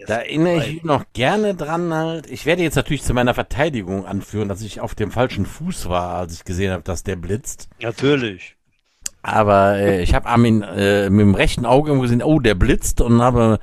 [0.06, 2.30] Da erinnere ich mich noch gerne dran halt.
[2.30, 6.14] Ich werde jetzt natürlich zu meiner Verteidigung anführen, dass ich auf dem falschen Fuß war,
[6.14, 7.68] als ich gesehen habe, dass der blitzt.
[7.80, 8.56] Natürlich.
[9.22, 13.20] Aber äh, ich habe Armin äh, mit dem rechten Auge gesehen, oh, der blitzt und
[13.20, 13.58] habe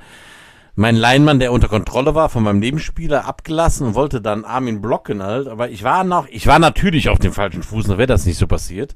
[0.76, 5.22] meinen Leinmann, der unter Kontrolle war, von meinem Nebenspieler abgelassen und wollte dann Armin blocken
[5.22, 5.48] halt.
[5.48, 8.38] Aber ich war noch, ich war natürlich auf dem falschen Fuß, sonst wäre das nicht
[8.38, 8.94] so passiert.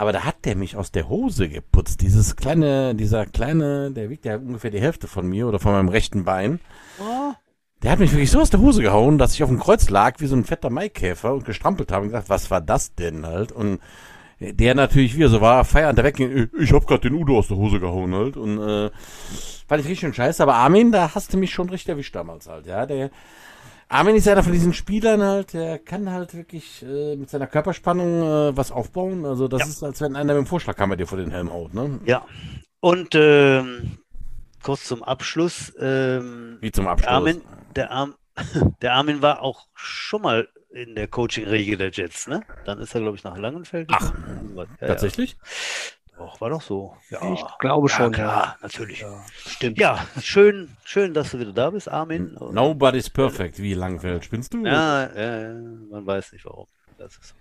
[0.00, 2.00] Aber da hat der mich aus der Hose geputzt.
[2.00, 5.90] Dieses kleine, dieser kleine, der wiegt ja ungefähr die Hälfte von mir oder von meinem
[5.90, 6.58] rechten Bein.
[6.98, 7.34] Oh,
[7.82, 10.18] Der hat mich wirklich so aus der Hose gehauen, dass ich auf dem Kreuz lag
[10.20, 13.52] wie so ein fetter Maikäfer und gestrampelt habe und gesagt, was war das denn halt?
[13.52, 13.78] Und
[14.40, 17.58] der natürlich wieder so war, feiernd da wegging, ich hab grad den Udo aus der
[17.58, 18.38] Hose gehauen halt.
[18.38, 18.90] Und äh,
[19.68, 20.42] fand ich richtig schön scheiße.
[20.42, 22.86] Aber Armin, da hast du mich schon richtig erwischt damals halt, ja.
[22.86, 23.10] Der
[23.90, 28.22] Armin ist einer von diesen Spielern halt, der kann halt wirklich äh, mit seiner Körperspannung
[28.22, 29.26] äh, was aufbauen.
[29.26, 29.66] Also das Ja.
[29.66, 31.98] ist, als wenn einer mit dem Vorschlaghammer dir vor den Helm haut, ne?
[32.06, 32.24] ja.
[32.78, 33.98] Und ähm,
[34.62, 35.72] kurz zum Abschluss.
[35.78, 37.10] Ähm, Wie zum Abschluss.
[37.10, 37.42] Armin,
[37.74, 38.14] der, Arm,
[38.80, 42.42] der Armin war auch schon mal in der Coaching-Riege der Jets, ne?
[42.64, 43.90] Dann ist er, glaube ich, nach Langenfeld.
[43.92, 44.14] Ach,
[44.80, 45.36] ja, Tatsächlich?
[46.20, 46.26] Ja.
[46.26, 46.94] Doch, war doch so.
[47.10, 49.00] Ja, Ich glaube schon, ja, klar, natürlich.
[49.00, 49.78] Ja, stimmt.
[49.78, 52.36] Ja, schön, schön, dass du wieder da bist, Armin.
[52.52, 54.24] Nobody's perfect, wie Langfeld.
[54.24, 54.64] Spinnst du?
[54.64, 55.54] Ja, ja, ja,
[55.90, 56.66] man weiß nicht warum.
[56.98, 57.34] Das ist so.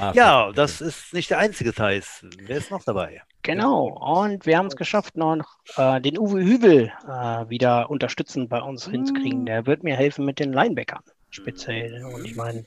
[0.00, 2.24] Ah, Ja, das ist nicht der einzige Thais.
[2.38, 3.22] Wer ist noch dabei?
[3.42, 5.44] Genau, und wir haben es geschafft, noch
[5.76, 9.44] äh, den Uwe Hübel äh, wieder unterstützend bei uns hinzukriegen.
[9.46, 11.02] Der wird mir helfen mit den Linebackern
[11.36, 12.04] speziell.
[12.04, 12.60] Und ich meine,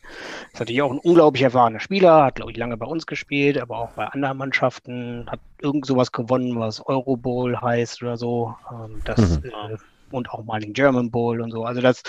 [0.53, 3.77] ist natürlich auch ein unglaublich erfahrener Spieler, hat, glaube ich, lange bei uns gespielt, aber
[3.79, 8.55] auch bei anderen Mannschaften, hat irgend sowas gewonnen, was Euro Bowl heißt oder so.
[8.71, 9.45] Ähm, das, Mhm.
[9.45, 9.77] äh,
[10.12, 11.65] und auch mal den German Bowl und so.
[11.65, 12.01] Also das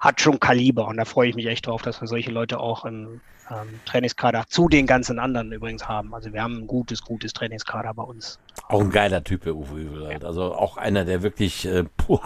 [0.00, 2.84] hat schon Kaliber und da freue ich mich echt drauf, dass wir solche Leute auch
[2.84, 6.12] im ähm, Trainingskader zu den ganzen anderen übrigens haben.
[6.14, 8.38] Also wir haben ein gutes, gutes Trainingskader bei uns.
[8.68, 10.24] Auch ein geiler Typ, der Uwe Übel halt.
[10.24, 12.18] Also auch einer, der wirklich, äh, puh,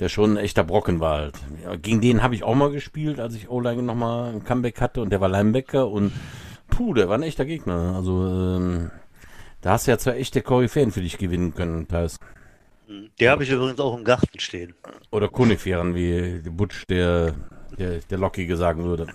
[0.00, 1.36] der schon ein echter Brocken war halt.
[1.82, 5.10] Gegen den habe ich auch mal gespielt, als ich O-Line nochmal ein Comeback hatte und
[5.10, 6.12] der war Linebacker und
[6.68, 7.94] puh, der war ein echter Gegner.
[7.94, 8.90] Also ähm,
[9.60, 12.18] da hast du ja zwei echte Koryphäen für dich gewinnen können, Thais.
[13.18, 14.74] Die habe ich übrigens auch im Garten stehen.
[15.10, 17.34] Oder Koniferen, wie Butch der,
[17.78, 19.06] der, der Lockige sagen würde.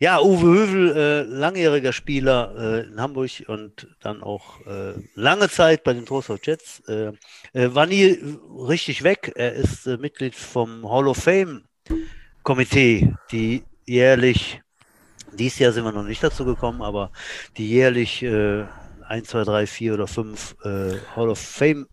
[0.00, 5.82] Ja, Uwe Hövel, äh, langjähriger Spieler äh, in Hamburg und dann auch äh, lange Zeit
[5.82, 6.80] bei den Trostorf Jets.
[6.86, 7.12] Äh,
[7.52, 8.16] äh, war nie
[8.68, 9.32] richtig weg.
[9.34, 11.64] Er ist äh, Mitglied vom Hall of Fame
[12.44, 14.62] Komitee, die jährlich,
[15.32, 17.10] dieses Jahr sind wir noch nicht dazu gekommen, aber
[17.56, 18.66] die jährlich äh,
[19.08, 20.68] 1, 2, 3, 4 oder 5 äh,
[21.16, 21.86] Hall of Fame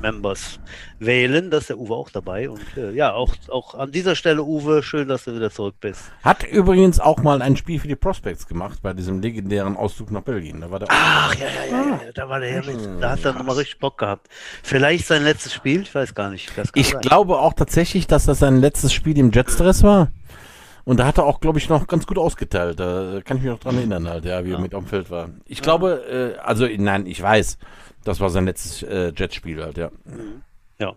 [0.00, 0.58] Members
[0.98, 1.50] wählen.
[1.50, 2.48] Da ist der Uwe auch dabei.
[2.48, 6.00] Und äh, ja, auch, auch an dieser Stelle, Uwe, schön, dass du wieder zurück bist.
[6.22, 10.22] Hat übrigens auch mal ein Spiel für die Prospects gemacht bei diesem legendären Auszug nach
[10.22, 10.62] Belgien.
[10.62, 13.02] Da war der Ach, ja, ja, ja, ja, da war der ja mit.
[13.02, 14.28] Da hat er nochmal richtig Bock gehabt.
[14.62, 16.50] Vielleicht sein letztes Spiel, ich weiß gar nicht.
[16.74, 17.00] Ich sein.
[17.02, 20.10] glaube auch tatsächlich, dass das sein letztes Spiel im Jetstress war.
[20.84, 22.80] Und da hat er auch, glaube ich, noch ganz gut ausgeteilt.
[22.80, 24.56] Da kann ich mich noch dran erinnern, halt, ja, wie ja.
[24.56, 25.30] er mit auf dem Feld war.
[25.46, 25.64] Ich ja.
[25.64, 27.58] glaube, äh, also nein, ich weiß,
[28.04, 29.90] das war sein letztes äh, Jetspiel halt, ja.
[30.04, 30.42] Mhm.
[30.78, 30.94] Ja.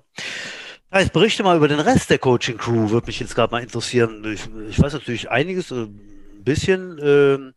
[0.93, 4.23] Jetzt berichte mal über den Rest der Coaching Crew, würde mich jetzt gerade mal interessieren.
[4.25, 6.97] Ich, ich, weiß natürlich einiges, äh, ein bisschen.
[7.01, 7.53] Ähm,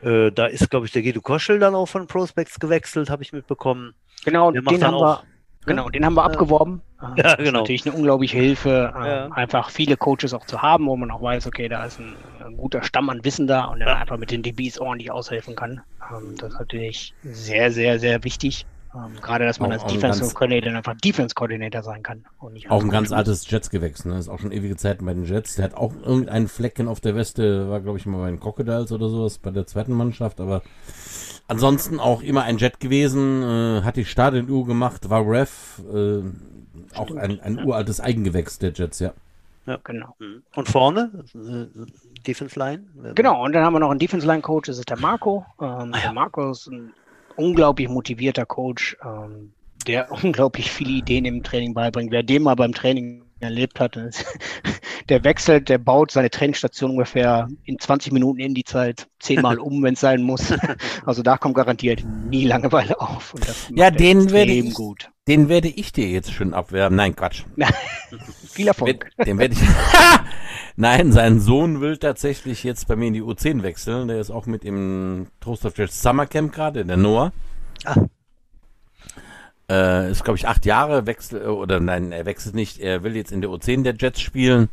[0.00, 3.32] äh, da ist, glaube ich, der Guido Koschel dann auch von Prospects gewechselt, habe ich
[3.32, 3.94] mitbekommen.
[4.24, 5.24] Genau, den haben auch, wir,
[5.66, 5.92] genau, ne?
[5.92, 6.82] den haben wir abgeworben.
[7.16, 7.48] Ja, genau.
[7.48, 9.28] Ist natürlich eine unglaubliche Hilfe, äh, ja.
[9.28, 12.56] einfach viele Coaches auch zu haben, wo man auch weiß, okay, da ist ein, ein
[12.56, 13.96] guter Stamm an Wissen da und der ja.
[13.96, 15.80] einfach mit den DBs ordentlich aushelfen kann.
[16.10, 18.66] Ähm, das ist natürlich sehr, sehr, sehr wichtig.
[18.94, 22.24] Ähm, gerade, dass man auch, als Defense Coordinator einfach Defense Coordinator sein kann.
[22.40, 24.18] auch ein ganz altes Jets-Gewächs, ne?
[24.18, 25.56] Ist auch schon ewige Zeiten bei den Jets.
[25.56, 28.90] Der hat auch irgendeinen Flecken auf der Weste, war glaube ich mal bei den Crocodiles
[28.90, 30.62] oder sowas, bei der zweiten Mannschaft, aber
[31.48, 36.22] ansonsten auch immer ein Jet gewesen, äh, hat die Stadionuhr gemacht, war Ref, äh,
[36.96, 39.12] auch ein, ein uraltes Eigengewächs der Jets, ja.
[39.66, 40.16] Ja, genau.
[40.18, 40.42] Mhm.
[40.56, 41.10] Und vorne?
[41.34, 41.66] Äh,
[42.26, 42.84] Defense Line?
[43.14, 45.44] Genau, und dann haben wir noch einen Defense Line Coach, das ist der Marco.
[45.60, 46.00] Ähm, ah, ja.
[46.04, 46.92] Der Marco ist ein
[47.36, 49.52] unglaublich motivierter Coach, ähm,
[49.86, 52.10] der unglaublich viele Ideen im Training beibringt.
[52.10, 53.96] Wer den mal beim Training erlebt hat,
[55.08, 59.82] der wechselt, der baut seine Trainingsstation ungefähr in 20 Minuten in die Zeit zehnmal um,
[59.82, 60.52] wenn es sein muss.
[61.04, 63.34] Also da kommt garantiert nie Langeweile auf.
[63.74, 65.10] ja, den werde ich, gut.
[65.26, 66.96] den werde ich dir jetzt schon abwerben.
[66.96, 67.44] Nein, Quatsch.
[68.50, 69.10] Viel Erfolg.
[69.24, 69.60] Den werde ich.
[70.76, 74.08] Nein, sein Sohn will tatsächlich jetzt bei mir in die U10 wechseln.
[74.08, 77.32] Der ist auch mit im Jazz Summer Camp gerade, der Noah.
[77.84, 78.04] Ah.
[79.70, 83.32] Äh, ist, glaube ich, acht Jahre, wechselt, oder nein, er wechselt nicht, er will jetzt
[83.32, 84.70] in der U10 der Jets spielen.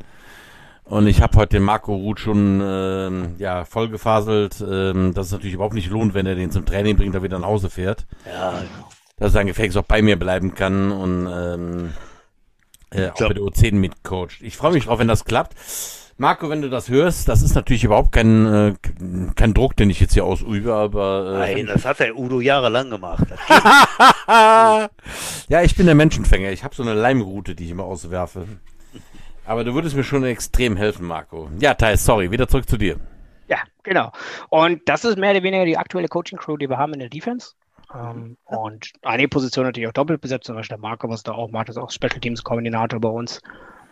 [0.85, 5.55] Und ich habe heute den Marco Ruth schon äh, ja, vollgefaselt, äh, dass es natürlich
[5.55, 8.05] überhaupt nicht lohnt, wenn er den zum Training bringt, da wieder nach Hause fährt.
[8.25, 8.61] Ja.
[9.17, 11.93] Dass sein Gefängnis auch bei mir bleiben kann und ähm,
[12.91, 14.41] äh, auch bei der U10 mitcoacht.
[14.41, 15.55] Ich freue mich drauf, wenn das klappt.
[16.17, 18.73] Marco, wenn du das hörst, das ist natürlich überhaupt kein, äh,
[19.35, 21.45] kein Druck, den ich jetzt hier ausübe, aber.
[21.45, 23.27] Äh, Nein, das hat der Udo jahrelang gemacht.
[24.29, 26.51] ja, ich bin der Menschenfänger.
[26.51, 28.47] Ich habe so eine Leimroute, die ich immer auswerfe.
[29.45, 31.49] Aber du würdest mir schon extrem helfen, Marco.
[31.59, 32.97] Ja, Thais, sorry, wieder zurück zu dir.
[33.47, 34.11] Ja, genau.
[34.49, 37.51] Und das ist mehr oder weniger die aktuelle Coaching-Crew, die wir haben in der Defense.
[37.93, 41.51] Ähm, und einige Positionen natürlich auch doppelt besetzt, zum Beispiel der Marco, was da auch
[41.51, 43.41] macht, ist auch Special Teams Koordinator bei uns.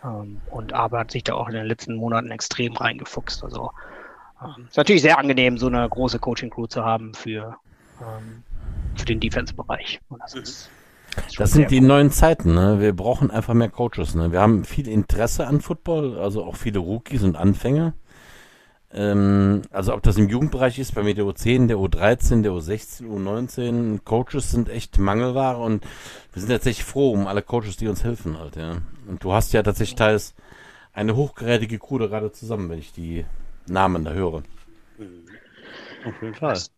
[0.04, 3.42] Ähm, und aber hat sich da auch in den letzten Monaten extrem reingefuchst.
[3.42, 3.70] Also
[4.42, 7.56] ähm, ist natürlich sehr angenehm, so eine große Coaching-Crew zu haben für,
[8.00, 8.42] ähm,
[8.96, 10.00] für den Defense-Bereich.
[10.18, 10.70] Das, ist,
[11.16, 11.86] das, das sind die cool.
[11.86, 12.54] neuen Zeiten.
[12.54, 12.80] Ne?
[12.80, 14.14] Wir brauchen einfach mehr Coaches.
[14.14, 14.32] Ne?
[14.32, 17.94] Wir haben viel Interesse an Football, also auch viele Rookies und Anfänger.
[18.94, 23.02] Ähm, also ob das im Jugendbereich ist, bei mir der U10, der U13, der U16,
[23.02, 25.84] U19, Coaches sind echt Mangelware und
[26.32, 28.76] wir sind tatsächlich froh um alle Coaches, die uns helfen halt, ja.
[29.08, 30.34] Und du hast ja tatsächlich teils
[30.92, 33.26] eine hochgerätige Crew gerade zusammen, wenn ich die
[33.66, 34.42] Namen da höre.
[34.98, 35.26] Mhm.
[36.06, 36.54] Auf jeden Fall.
[36.54, 36.70] Das,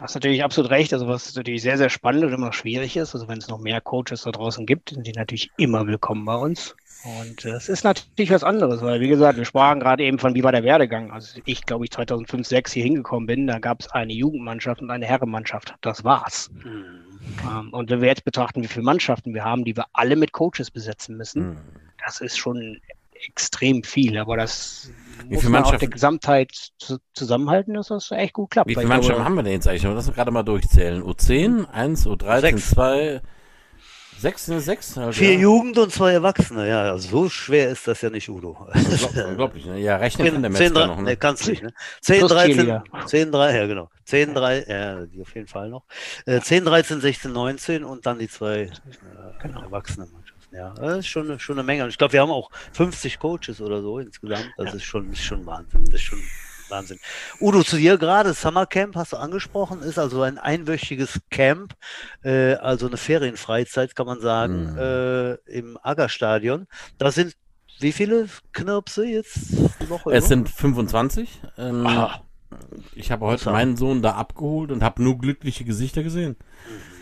[0.00, 0.92] hast natürlich absolut recht.
[0.92, 3.58] Also was natürlich sehr, sehr spannend und immer noch schwierig ist, also wenn es noch
[3.58, 6.74] mehr Coaches da draußen gibt, sind die natürlich immer willkommen bei uns.
[7.04, 10.44] Und es ist natürlich was anderes, weil wie gesagt, wir sprachen gerade eben von, wie
[10.44, 11.10] war der Werdegang.
[11.10, 14.90] Also ich glaube, ich 2005, 2006 hier hingekommen bin, da gab es eine Jugendmannschaft und
[14.90, 15.74] eine Herrenmannschaft.
[15.80, 16.50] Das war's.
[16.62, 17.70] Mhm.
[17.70, 20.70] und wenn wir jetzt betrachten, wie viele Mannschaften wir haben, die wir alle mit Coaches
[20.70, 21.56] besetzen müssen, mhm.
[22.04, 22.80] das ist schon
[23.26, 24.16] extrem viel.
[24.18, 24.90] Aber das
[25.28, 28.68] wie muss man auf der Gesamtheit zu, zusammenhalten, dass das echt gut klappt.
[28.68, 29.82] Wie viele Mannschaften haben wir denn jetzt eigentlich?
[29.82, 31.02] Lass uns gerade mal durchzählen.
[31.02, 33.22] U10, 1, U13, 2,
[34.22, 35.40] Sechs, sechs halt, Vier ja.
[35.40, 36.96] Jugend und zwei Erwachsene, ja.
[36.96, 38.56] So schwer ist das ja nicht, Udo.
[39.28, 39.80] Unglaublich, ne?
[39.80, 41.02] Ja, rechnen kann der Metzger noch, ne?
[41.02, 41.74] Ne, kannst nicht, ne?
[42.02, 43.90] 10, 13, 10, 3, ja genau.
[44.04, 45.82] 10, 3, ja, die auf jeden Fall noch.
[46.24, 48.70] Äh, 10, 13, 16, 19 und dann die zwei äh,
[49.42, 49.62] genau.
[49.62, 50.08] Erwachsenen.
[50.52, 51.84] Ja, das ist schon, schon eine Menge.
[51.84, 54.50] Und ich glaube, wir haben auch 50 Coaches oder so insgesamt.
[54.56, 54.74] Das ja.
[54.74, 55.84] ist schon, ist schon Wahnsinn.
[55.86, 56.20] Das ist schon
[56.68, 56.98] Wahnsinn.
[57.40, 61.74] Udo, zu dir gerade, Summer Camp hast du angesprochen, ist also ein einwöchiges Camp,
[62.22, 64.78] äh, also eine Ferienfreizeit, kann man sagen, mhm.
[64.78, 66.66] äh, im Aggerstadion.
[66.98, 67.34] Da sind
[67.78, 70.12] wie viele Knirpse jetzt die Woche?
[70.12, 71.40] Es sind 25.
[71.58, 71.88] Ähm,
[72.94, 76.36] ich habe heute meinen Sohn da abgeholt und habe nur glückliche Gesichter gesehen.
[76.68, 76.92] Mhm.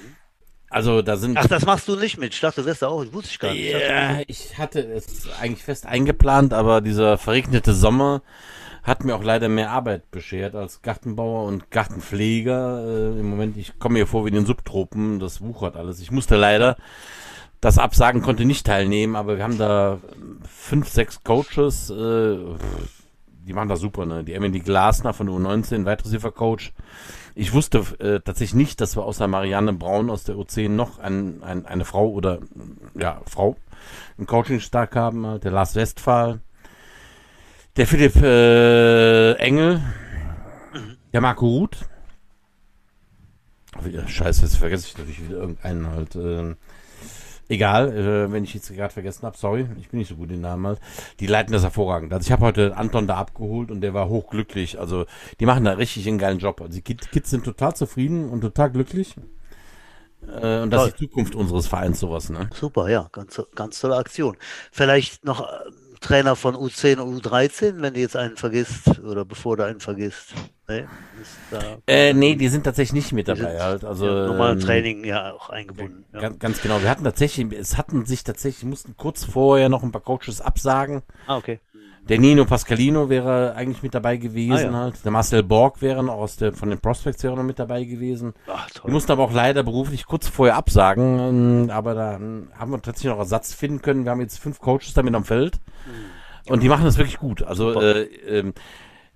[0.71, 1.37] Also da sind.
[1.37, 2.33] Ach, das machst du nicht mit.
[2.33, 3.05] Ich dachte, das du auch.
[3.05, 3.73] Das wusste ich gar nicht.
[3.73, 8.23] Ja, ich hatte es eigentlich fest eingeplant, aber dieser verregnete Sommer
[8.85, 12.85] hat mir auch leider mehr Arbeit beschert als Gartenbauer und Gartenpfleger.
[12.87, 16.01] Äh, Im Moment, ich komme mir vor wie in den Subtropen, das wuchert alles.
[16.01, 16.77] Ich musste leider
[17.61, 19.99] das absagen, konnte nicht teilnehmen, aber wir haben da
[20.49, 22.39] fünf, sechs Coaches, äh,
[23.47, 24.25] die machen das super, ne?
[24.25, 26.73] Die Emily Glasner von U19, Wide Receiver Coach.
[27.35, 31.43] Ich wusste äh, tatsächlich nicht, dass wir außer Marianne Braun aus der U10 noch ein,
[31.43, 32.41] ein, eine Frau oder
[32.99, 33.57] ja, Frau
[34.19, 36.41] im Coaching stark haben, der Lars Westphal
[37.77, 39.81] Der Philipp äh, Engel,
[40.73, 40.97] Mhm.
[41.13, 41.77] der Marco Ruth.
[44.07, 46.15] Scheiße, jetzt vergesse ich natürlich wieder irgendeinen halt.
[46.17, 46.57] ähm,
[47.51, 50.37] egal, äh, wenn ich jetzt gerade vergessen habe, sorry, ich bin nicht so gut in
[50.37, 50.81] den Namen halt.
[51.21, 52.13] Die leiten das hervorragend.
[52.13, 54.79] Also ich habe heute Anton da abgeholt und der war hochglücklich.
[54.81, 55.05] Also
[55.39, 56.61] die machen da richtig einen geilen Job.
[56.61, 59.17] Also die Kid- Kids sind total zufrieden und total glücklich.
[60.27, 60.89] Äh, und das Toll.
[60.89, 62.49] ist die Zukunft unseres Vereins, sowas, ne?
[62.55, 64.37] Super, ja, ganz, ganz tolle Aktion.
[64.71, 65.47] Vielleicht noch äh,
[66.01, 70.35] Trainer von U10 und U13, wenn du jetzt einen vergisst oder bevor du einen vergisst.
[70.67, 70.85] Nee,
[71.87, 73.85] Äh, nee, die sind tatsächlich nicht mit dabei halt.
[73.85, 76.05] Also ja, normalen ähm, Training ja auch eingebunden.
[76.13, 76.21] Ja.
[76.21, 76.81] Ganz, ganz genau.
[76.81, 81.03] Wir hatten tatsächlich, es hatten sich tatsächlich, mussten kurz vorher noch ein paar Coaches absagen.
[81.27, 81.61] Ah, okay.
[82.11, 84.73] Der Nino Pascalino wäre eigentlich mit dabei gewesen Ah, ja.
[84.73, 85.05] halt.
[85.05, 88.35] Der Marcel Borg wäre noch aus der, von den Prospects wäre noch mit dabei gewesen.
[88.47, 91.19] Ach, Die mussten aber auch leider beruflich kurz vorher absagen.
[91.65, 94.05] ähm, Aber da ähm, haben wir tatsächlich noch Ersatz finden können.
[94.05, 95.59] Wir haben jetzt fünf Coaches damit am Feld.
[96.49, 97.43] Und die machen das wirklich gut.
[97.45, 98.53] Also, äh, ähm, äh,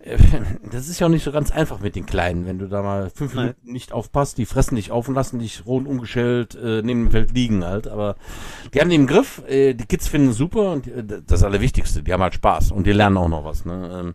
[0.71, 3.11] das ist ja auch nicht so ganz einfach mit den Kleinen, wenn du da mal
[3.11, 3.47] fünf Nein.
[3.47, 4.37] Minuten nicht aufpasst.
[4.37, 7.89] Die fressen dich auf und lassen dich rund umgeschellt äh, neben dem Feld liegen halt.
[7.89, 8.17] Aber
[8.73, 9.43] die haben den im Griff.
[9.49, 12.93] Äh, die Kids finden super und äh, das Allerwichtigste, die haben halt Spaß und die
[12.93, 13.65] lernen auch noch was.
[13.65, 14.15] Ne?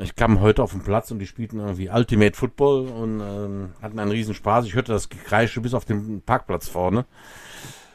[0.00, 3.98] ich kam heute auf den Platz und die spielten irgendwie Ultimate Football und ähm, hatten
[3.98, 4.64] einen riesen Spaß.
[4.64, 7.04] Ich hörte das Gekreische bis auf den Parkplatz vorne.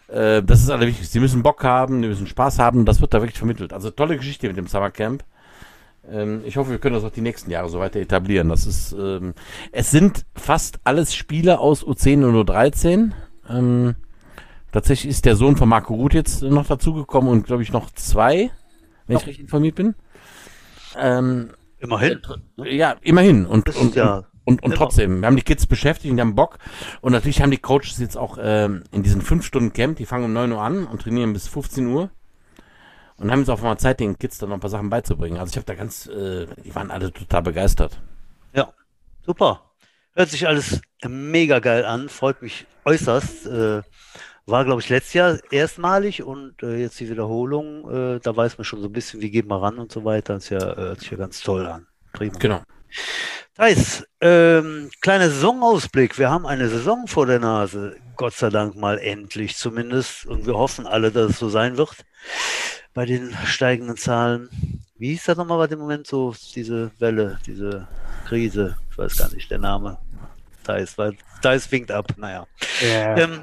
[0.08, 1.14] Äh, das ist allerwichtigste.
[1.14, 2.86] Sie müssen Bock haben, die müssen Spaß haben.
[2.86, 3.74] Das wird da wirklich vermittelt.
[3.74, 5.24] Also tolle Geschichte mit dem Summercamp.
[5.24, 5.28] Ähm,
[6.46, 8.50] ich hoffe, wir können das auch die nächsten Jahre so weiter etablieren.
[8.50, 9.34] Das ist, ähm,
[9.72, 13.12] es sind fast alles Spieler aus U10 und U13.
[13.50, 13.96] Ähm,
[14.72, 18.52] tatsächlich ist der Sohn von Marco Ruth jetzt noch dazugekommen und glaube ich noch zwei,
[19.06, 19.96] wenn ich richtig informiert bin.
[20.98, 22.20] Ähm, Immerhin.
[22.64, 23.46] ja, immerhin.
[23.46, 24.76] Und, Das ist und, ja und, und immer.
[24.76, 26.58] trotzdem, wir haben die Kids beschäftigt und die haben Bock.
[27.02, 30.24] Und natürlich haben die Coaches jetzt auch ähm, in diesen 5 Stunden Camp, die fangen
[30.24, 32.10] um 9 Uhr an und trainieren bis 15 Uhr.
[33.18, 35.38] Und haben jetzt auch mal Zeit, den Kids dann noch ein paar Sachen beizubringen.
[35.38, 38.00] Also ich habe da ganz, äh, die waren alle total begeistert.
[38.54, 38.72] Ja,
[39.26, 39.62] super.
[40.14, 43.48] Hört sich alles mega geil an, freut mich äußerst.
[43.48, 43.82] Äh,
[44.48, 48.16] war, glaube ich, letztes Jahr erstmalig und äh, jetzt die Wiederholung.
[48.16, 50.36] Äh, da weiß man schon so ein bisschen, wie geht man ran und so weiter.
[50.36, 51.86] Das ist ja, äh, hört sich ja ganz toll an.
[52.14, 52.38] Prima.
[52.40, 52.62] Genau.
[53.56, 56.18] Thais, ähm, kleiner Saisonausblick.
[56.18, 57.98] Wir haben eine Saison vor der Nase.
[58.16, 60.26] Gott sei Dank mal endlich zumindest.
[60.26, 62.06] Und wir hoffen alle, dass es so sein wird.
[62.98, 64.50] Bei den steigenden Zahlen.
[64.98, 67.88] Wie hieß das nochmal bei dem Moment so, diese Welle, diese
[68.26, 68.76] Krise?
[68.90, 70.00] Ich weiß gar nicht, der Name.
[70.64, 72.08] Thais, weil Thais winkt ab.
[72.18, 72.48] Naja.
[72.82, 73.16] Ja.
[73.18, 73.42] Ähm,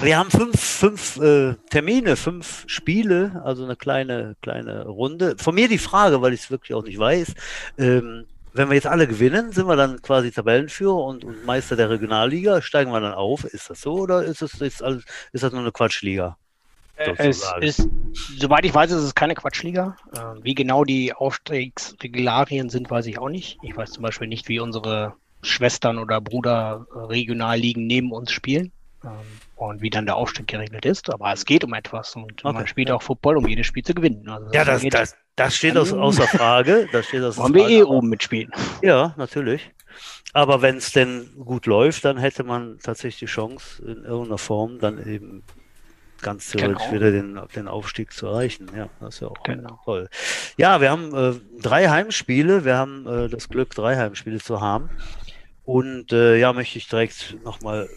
[0.00, 5.36] wir haben fünf, fünf äh, Termine, fünf Spiele, also eine kleine, kleine Runde.
[5.36, 7.34] Von mir die Frage, weil ich es wirklich auch nicht weiß.
[7.76, 8.24] Ähm,
[8.54, 12.62] wenn wir jetzt alle gewinnen, sind wir dann quasi Tabellenführer und, und Meister der Regionalliga.
[12.62, 13.44] Steigen wir dann auf?
[13.44, 16.38] Ist das so oder ist das, jetzt alles, ist das nur eine Quatschliga?
[16.98, 17.62] Es sozusagen.
[17.62, 17.88] ist,
[18.38, 19.96] soweit ich weiß, ist es keine Quatschliga.
[20.14, 23.58] Äh, Wie genau die Aufstiegsregularien sind, weiß ich auch nicht.
[23.62, 28.72] Ich weiß zum Beispiel nicht, wie unsere Schwestern oder Bruder äh, Regionalligen neben uns spielen
[29.04, 29.10] ähm,
[29.56, 31.12] und wie dann der Aufstieg geregelt ist.
[31.12, 33.94] Aber es geht um etwas und Okay, man spielt auch Football, um jedes Spiel zu
[33.94, 34.28] gewinnen.
[34.28, 36.88] Also Ja, das, das, das steht aus, außer Frage.
[36.90, 38.50] Das steht außer wollen wir eh oben mitspielen.
[38.82, 39.70] Ja, natürlich.
[40.32, 44.78] Aber wenn es denn gut läuft, dann hätte man tatsächlich die Chance, in irgendeiner Form
[44.78, 45.42] dann eben
[46.22, 46.92] ganz theoretisch Genau.
[46.92, 48.70] wieder den, den Aufstieg zu erreichen.
[48.76, 49.80] Ja, das ist ja auch Genau.
[49.84, 50.08] toll.
[50.56, 52.64] Ja, wir haben äh, drei Heimspiele.
[52.64, 54.90] Wir haben äh, das Glück, drei Heimspiele zu haben.
[55.64, 57.88] Und äh, ja, möchte ich direkt nochmal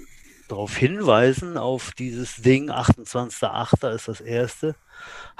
[0.49, 2.69] darauf hinweisen, auf dieses Ding.
[2.69, 3.95] 28.08.
[3.95, 4.75] ist das erste.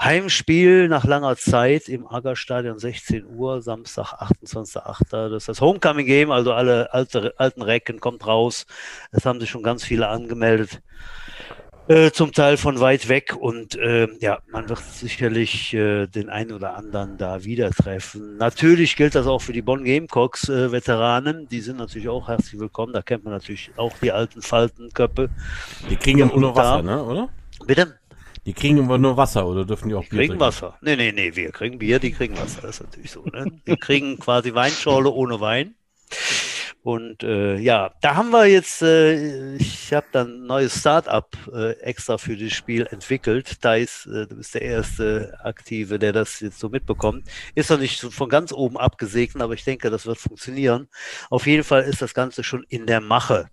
[0.00, 5.28] Heimspiel nach langer Zeit im Aggerstadion 16 Uhr, Samstag 28.08.
[5.28, 8.66] Das ist das Homecoming Game, also alle alte, alten Recken kommt raus.
[9.12, 10.80] Es haben sich schon ganz viele angemeldet.
[11.92, 16.52] Äh, zum Teil von weit weg und äh, ja, man wird sicherlich äh, den einen
[16.52, 18.38] oder anderen da wieder treffen.
[18.38, 22.58] Natürlich gilt das auch für die Bonn Gamecocks äh, Veteranen, die sind natürlich auch herzlich
[22.58, 22.94] willkommen.
[22.94, 25.28] Da kennt man natürlich auch die alten Faltenköpfe.
[25.90, 27.28] Die kriegen Ja, nur Wasser, ne, oder?
[27.66, 27.98] Bitte?
[28.46, 30.46] Die kriegen immer nur Wasser oder dürfen die auch Die Bier kriegen trinken?
[30.46, 30.78] Wasser.
[30.80, 32.62] Nee, nee, nee, wir kriegen Bier, die kriegen Wasser.
[32.62, 33.22] Das ist natürlich so.
[33.26, 33.60] Ne?
[33.66, 35.74] Wir kriegen quasi Weinschorle ohne Wein.
[36.82, 41.72] Und äh, ja, da haben wir jetzt, äh, ich habe dann ein neues Start-up äh,
[41.80, 43.62] extra für das Spiel entwickelt.
[43.62, 47.28] Thais, äh, du bist der erste Aktive, der das jetzt so mitbekommt.
[47.54, 50.88] Ist noch nicht von ganz oben abgesegnet, aber ich denke, das wird funktionieren.
[51.30, 53.48] Auf jeden Fall ist das Ganze schon in der Mache.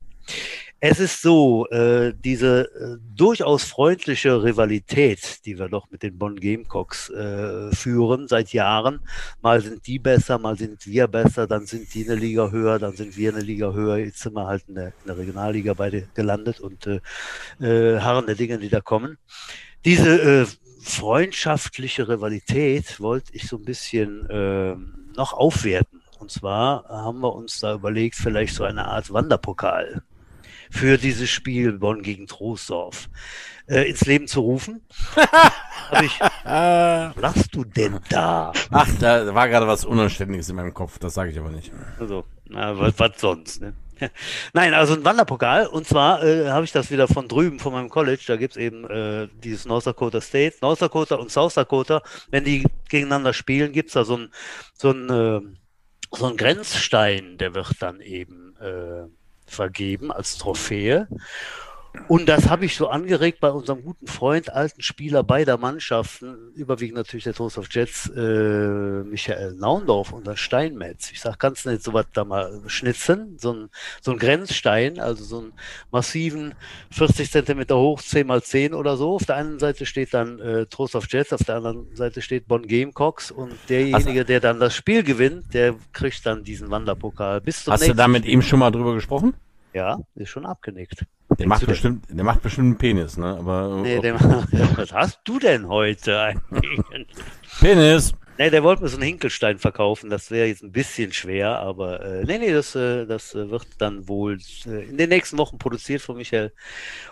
[0.82, 6.39] Es ist so, äh, diese äh, durchaus freundliche Rivalität, die wir doch mit den Bonn
[6.39, 9.02] Gamecocks äh, führen seit Jahren.
[9.42, 12.96] Mal sind die besser, mal sind wir besser, dann sind die eine Liga höher, dann
[12.96, 13.98] sind wir eine Liga höher.
[13.98, 17.02] Jetzt sind wir halt in der, in der Regionalliga beide gelandet und äh,
[17.60, 19.18] äh, harren der Dinge, die da kommen.
[19.84, 20.46] Diese äh,
[20.82, 24.76] freundschaftliche Rivalität wollte ich so ein bisschen äh,
[25.18, 26.02] noch aufwerten.
[26.20, 30.04] Und zwar haben wir uns da überlegt, vielleicht so eine Art Wanderpokal
[30.69, 33.10] für dieses Spiel Bonn gegen Troisdorf
[33.67, 34.82] äh, ins Leben zu rufen.
[35.15, 38.51] Hab ich, was lachst du denn da?
[38.71, 41.71] Ach, da war gerade was Unanständiges in meinem Kopf, das sage ich aber nicht.
[41.99, 43.62] Also, na, was, was sonst?
[43.62, 43.73] Ne?
[44.53, 45.67] Nein, also ein Wanderpokal.
[45.67, 48.23] Und zwar äh, habe ich das wieder von drüben, von meinem College.
[48.27, 50.58] Da gibt's eben äh, dieses North Dakota State.
[50.62, 54.32] North Dakota und South Dakota, wenn die gegeneinander spielen, gibt's da so ein,
[54.73, 55.41] so ein, äh,
[56.12, 59.08] so ein Grenzstein, der wird dann eben äh,
[59.50, 61.08] vergeben als Trophäe.
[62.08, 66.97] Und das habe ich so angeregt bei unserem guten Freund, alten Spieler beider Mannschaften, überwiegend
[66.97, 71.12] natürlich der Toast of Jets, äh, Michael Naundorf, unser Steinmetz.
[71.12, 73.38] Ich sag, kannst du nicht sowas da mal schnitzen?
[73.39, 73.69] So ein,
[74.02, 75.54] so ein Grenzstein, also so einen
[75.91, 76.54] massiven
[76.91, 79.15] 40 Zentimeter hoch, 10 mal 10 oder so.
[79.15, 82.47] Auf der einen Seite steht dann äh, Toast of Jets, auf der anderen Seite steht
[82.47, 87.41] Bonn Gamecocks und derjenige, der dann das Spiel gewinnt, der kriegt dann diesen Wanderpokal.
[87.41, 89.34] Bis zum Hast du da mit ihm schon mal drüber gesprochen?
[89.73, 91.06] Ja, ist schon abgenickt.
[91.39, 93.38] Der macht, bestimmt, der macht bestimmt einen Penis, ne?
[93.39, 96.80] Aber, nee, der macht, was hast du denn heute eigentlich?
[97.60, 98.13] Penis!
[98.39, 100.10] Nee, der wollte mir so einen Hinkelstein verkaufen.
[100.10, 103.67] Das wäre jetzt ein bisschen schwer, aber äh, nee, nee, das, äh, das äh, wird
[103.80, 106.54] dann wohl äh, in den nächsten Wochen produziert von Michael.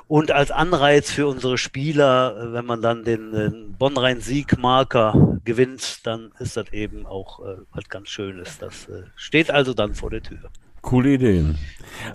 [0.08, 6.32] Und als Anreiz für unsere Spieler, äh, wenn man dann den äh, Bonn-Rhein-Sieg-Marker gewinnt, dann
[6.40, 8.58] ist das eben auch äh, was ganz Schönes.
[8.58, 10.50] Das äh, steht also dann vor der Tür.
[10.82, 11.58] Coole Ideen.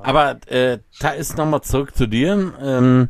[0.03, 2.55] Aber äh, da ist nochmal zurück zu dir.
[2.61, 3.09] Ähm,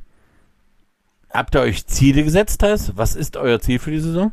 [1.30, 2.92] habt ihr euch Ziele gesetzt, Thais?
[2.96, 4.32] Was ist euer Ziel für die Saison?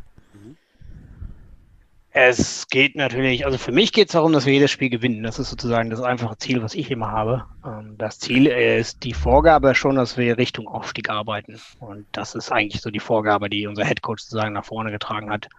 [2.12, 5.22] Es geht natürlich, also für mich geht es darum, dass wir jedes Spiel gewinnen.
[5.22, 7.46] Das ist sozusagen das einfache Ziel, was ich immer habe.
[7.64, 11.60] Ähm, das Ziel ist die Vorgabe schon, dass wir Richtung Aufstieg arbeiten.
[11.80, 15.50] Und das ist eigentlich so die Vorgabe, die unser Headcoach sozusagen nach vorne getragen hat.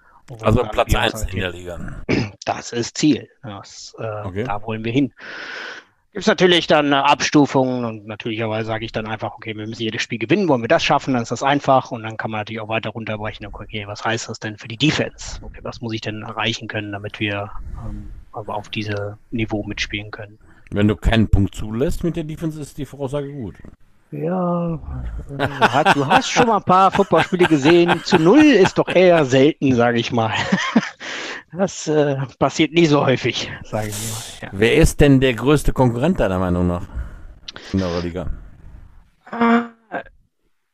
[0.41, 2.03] Also Platz 1 in der Liga.
[2.45, 3.29] Das ist Ziel.
[3.43, 4.45] Das, äh, okay.
[4.45, 5.13] Da wollen wir hin.
[6.13, 10.03] Gibt es natürlich dann Abstufungen und natürlicherweise sage ich dann einfach, okay, wir müssen jedes
[10.03, 12.61] Spiel gewinnen, wollen wir das schaffen, dann ist das einfach und dann kann man natürlich
[12.61, 15.39] auch weiter runterbrechen, okay, was heißt das denn für die Defense?
[15.41, 17.53] Okay, was muss ich denn erreichen können, damit wir
[17.87, 20.37] ähm, aber auf diesem Niveau mitspielen können?
[20.73, 23.55] Wenn du keinen Punkt zulässt mit der Defense, ist die Voraussage gut.
[24.13, 24.81] Ja,
[25.95, 28.01] du hast schon mal ein paar Footballspiele gesehen.
[28.05, 30.33] Zu null ist doch eher selten, sage ich mal.
[31.53, 34.47] Das äh, passiert nie so häufig, sage ich mal.
[34.47, 34.49] Ja.
[34.53, 36.87] Wer ist denn der größte Konkurrent deiner Meinung nach
[37.73, 38.31] in eurer Liga?
[39.33, 40.03] Äh,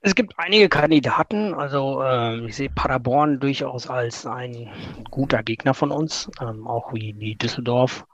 [0.02, 1.54] es gibt einige Kandidaten.
[1.54, 4.68] Also äh, ich sehe Paderborn durchaus als ein
[5.10, 8.04] guter Gegner von uns, ähm, auch wie, wie Düsseldorf,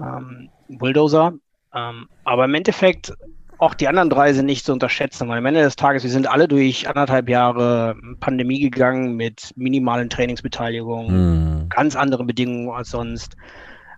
[0.00, 1.34] ähm, Bulldozer.
[1.72, 3.12] Ähm, aber im Endeffekt
[3.58, 6.28] auch die anderen drei sind nicht zu unterschätzen, weil am Ende des Tages, wir sind
[6.28, 11.68] alle durch anderthalb Jahre Pandemie gegangen mit minimalen Trainingsbeteiligungen, mm.
[11.68, 13.36] ganz andere Bedingungen als sonst.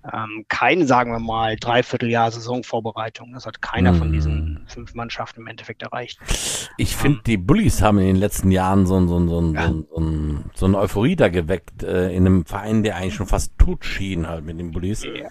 [0.03, 3.35] Ähm, kein, sagen wir mal, Dreivierteljahr Saisonvorbereitung.
[3.35, 3.97] Das hat keiner mm.
[3.97, 4.61] von diesen hm.
[4.67, 6.19] fünf Mannschaften im Endeffekt erreicht.
[6.79, 9.69] Ich finde, ähm, die Bullies haben in den letzten Jahren so, so, so, ja.
[9.69, 9.85] so,
[10.55, 14.27] so, eine Euphorie da geweckt äh, in einem Verein, der eigentlich schon fast tot schien
[14.27, 15.05] halt mit den Bullies.
[15.05, 15.29] Ja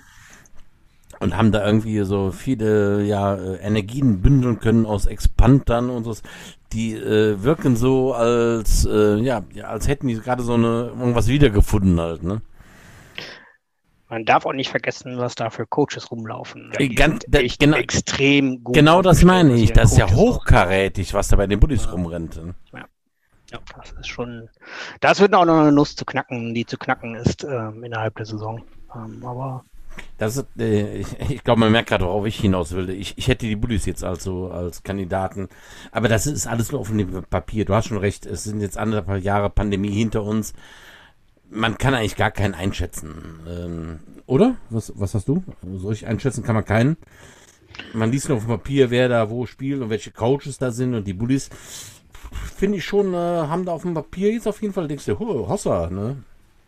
[1.19, 6.15] und haben da irgendwie so viele ja äh, Energien bündeln können aus Expandern und so.
[6.73, 11.99] Die äh, wirken so als äh, ja, als hätten die gerade so eine irgendwas wiedergefunden
[11.99, 12.41] halt, ne?
[14.09, 16.73] Man darf auch nicht vergessen, was da für Coaches rumlaufen.
[16.79, 18.73] Die Ganz, da, genau, extrem gut.
[18.73, 19.71] Genau das meine ich.
[19.71, 21.91] Das ist ja hochkarätig, was da bei den Buddies ja.
[21.91, 22.43] rumrennt.
[22.43, 22.55] Ne?
[22.73, 22.85] Ja.
[23.51, 23.59] ja.
[23.77, 24.49] das ist schon.
[24.99, 28.25] Das wird auch noch eine Nuss zu knacken, die zu knacken ist ähm, innerhalb der
[28.25, 28.63] Saison.
[28.95, 29.63] Ähm, aber
[30.17, 32.89] das äh, ich, ich glaube, man merkt gerade, worauf ich hinaus will.
[32.89, 35.49] Ich, ich hätte die Bullies jetzt also als Kandidaten.
[35.91, 37.65] Aber das ist alles nur auf dem Papier.
[37.65, 40.53] Du hast schon recht, es sind jetzt anderthalb Jahre Pandemie hinter uns.
[41.49, 43.39] Man kann eigentlich gar keinen einschätzen.
[43.47, 44.55] Ähm, oder?
[44.69, 45.43] Was, was hast du?
[45.77, 46.97] So richtig einschätzen kann man keinen.
[47.93, 50.93] Man liest nur auf dem Papier, wer da wo spielt und welche Coaches da sind
[50.93, 51.49] und die Bullies.
[52.57, 55.17] Finde ich schon, äh, haben da auf dem Papier jetzt auf jeden Fall, denkst du,
[55.17, 56.17] Hossa, ne?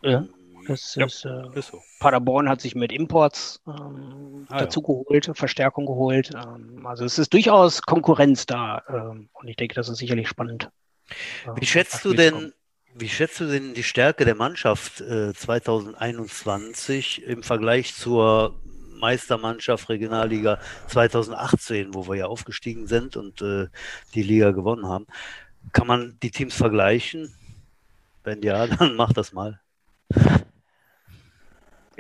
[0.02, 0.26] Ja.
[0.68, 1.82] Das ja, ist, äh, ist so.
[2.00, 4.88] Paderborn hat sich mit Imports ähm, ah, dazu ja.
[4.88, 6.32] geholt, Verstärkung geholt.
[6.36, 10.70] Ähm, also es ist durchaus Konkurrenz da ähm, und ich denke, das ist sicherlich spannend.
[11.46, 12.54] Äh, wie schätzt du denn,
[12.94, 18.60] wie schätzt du denn die Stärke der Mannschaft äh, 2021 im Vergleich zur
[19.00, 23.68] Meistermannschaft Regionalliga 2018, wo wir ja aufgestiegen sind und äh,
[24.14, 25.08] die Liga gewonnen haben?
[25.74, 27.34] Kann man die Teams vergleichen?
[28.24, 29.60] Wenn ja, dann mach das mal.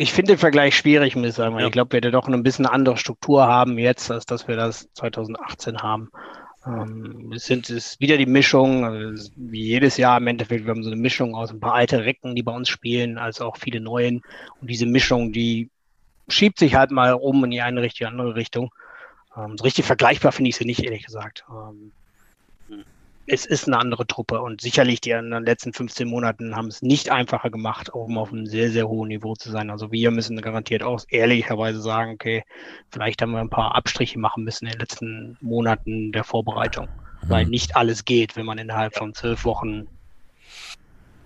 [0.02, 1.60] Ich finde den Vergleich schwierig, muss ich sagen.
[1.60, 1.68] Ja.
[1.68, 4.91] Ich glaube, wir werden doch eine bisschen andere Struktur haben jetzt, als dass wir das
[4.95, 6.10] 2018 haben.
[6.66, 10.82] Ähm, es sind es wieder die Mischung, also wie jedes Jahr im Endeffekt, wir haben
[10.82, 13.80] so eine Mischung aus ein paar alte Recken, die bei uns spielen, als auch viele
[13.80, 14.24] neuen.
[14.60, 15.70] Und diese Mischung, die
[16.30, 18.74] schiebt sich halt mal um in die eine Richtung, die andere Richtung.
[19.38, 21.45] Ähm, so richtig vergleichbar finde ich sie nicht, ehrlich gesagt.
[21.47, 21.91] Ähm,
[23.32, 26.82] es ist eine andere Truppe und sicherlich die in den letzten 15 Monaten haben es
[26.82, 29.70] nicht einfacher gemacht, um auf einem sehr, sehr hohen Niveau zu sein.
[29.70, 32.44] Also wir müssen garantiert auch ehrlicherweise sagen, okay,
[32.90, 37.30] vielleicht haben wir ein paar Abstriche machen müssen in den letzten Monaten der Vorbereitung, mhm.
[37.30, 39.88] weil nicht alles geht, wenn man innerhalb von zwölf Wochen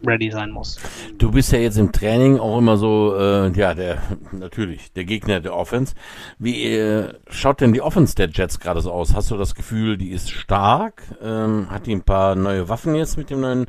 [0.05, 0.77] ready sein muss.
[1.17, 5.39] Du bist ja jetzt im Training auch immer so, äh, ja, der natürlich der Gegner
[5.39, 5.95] der Offense.
[6.39, 9.13] Wie äh, schaut denn die Offense der Jets gerade so aus?
[9.13, 11.03] Hast du das Gefühl, die ist stark?
[11.21, 13.67] Ähm, hat die ein paar neue Waffen jetzt mit dem neuen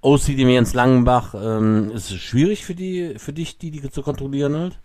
[0.00, 1.34] OC, dem Jens Langenbach?
[1.34, 4.78] Ähm, ist es schwierig für die, für dich, die die zu kontrollieren halt?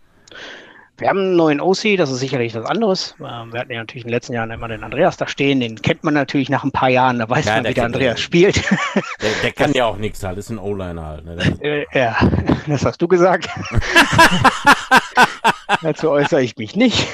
[0.97, 3.15] Wir haben einen neuen OC, das ist sicherlich was anderes.
[3.19, 5.81] Ähm, wir hatten ja natürlich in den letzten Jahren immer den Andreas da stehen, den
[5.81, 8.63] kennt man natürlich nach ein paar Jahren, da weiß ja, man, wie der Andreas spielt.
[9.21, 11.25] Der, der kann das, ja auch nichts halt, ist ein O-Liner halt.
[11.25, 11.33] Ne?
[11.61, 12.15] Äh, ja,
[12.67, 13.49] das hast du gesagt.
[15.81, 17.07] Dazu äußere ich mich nicht.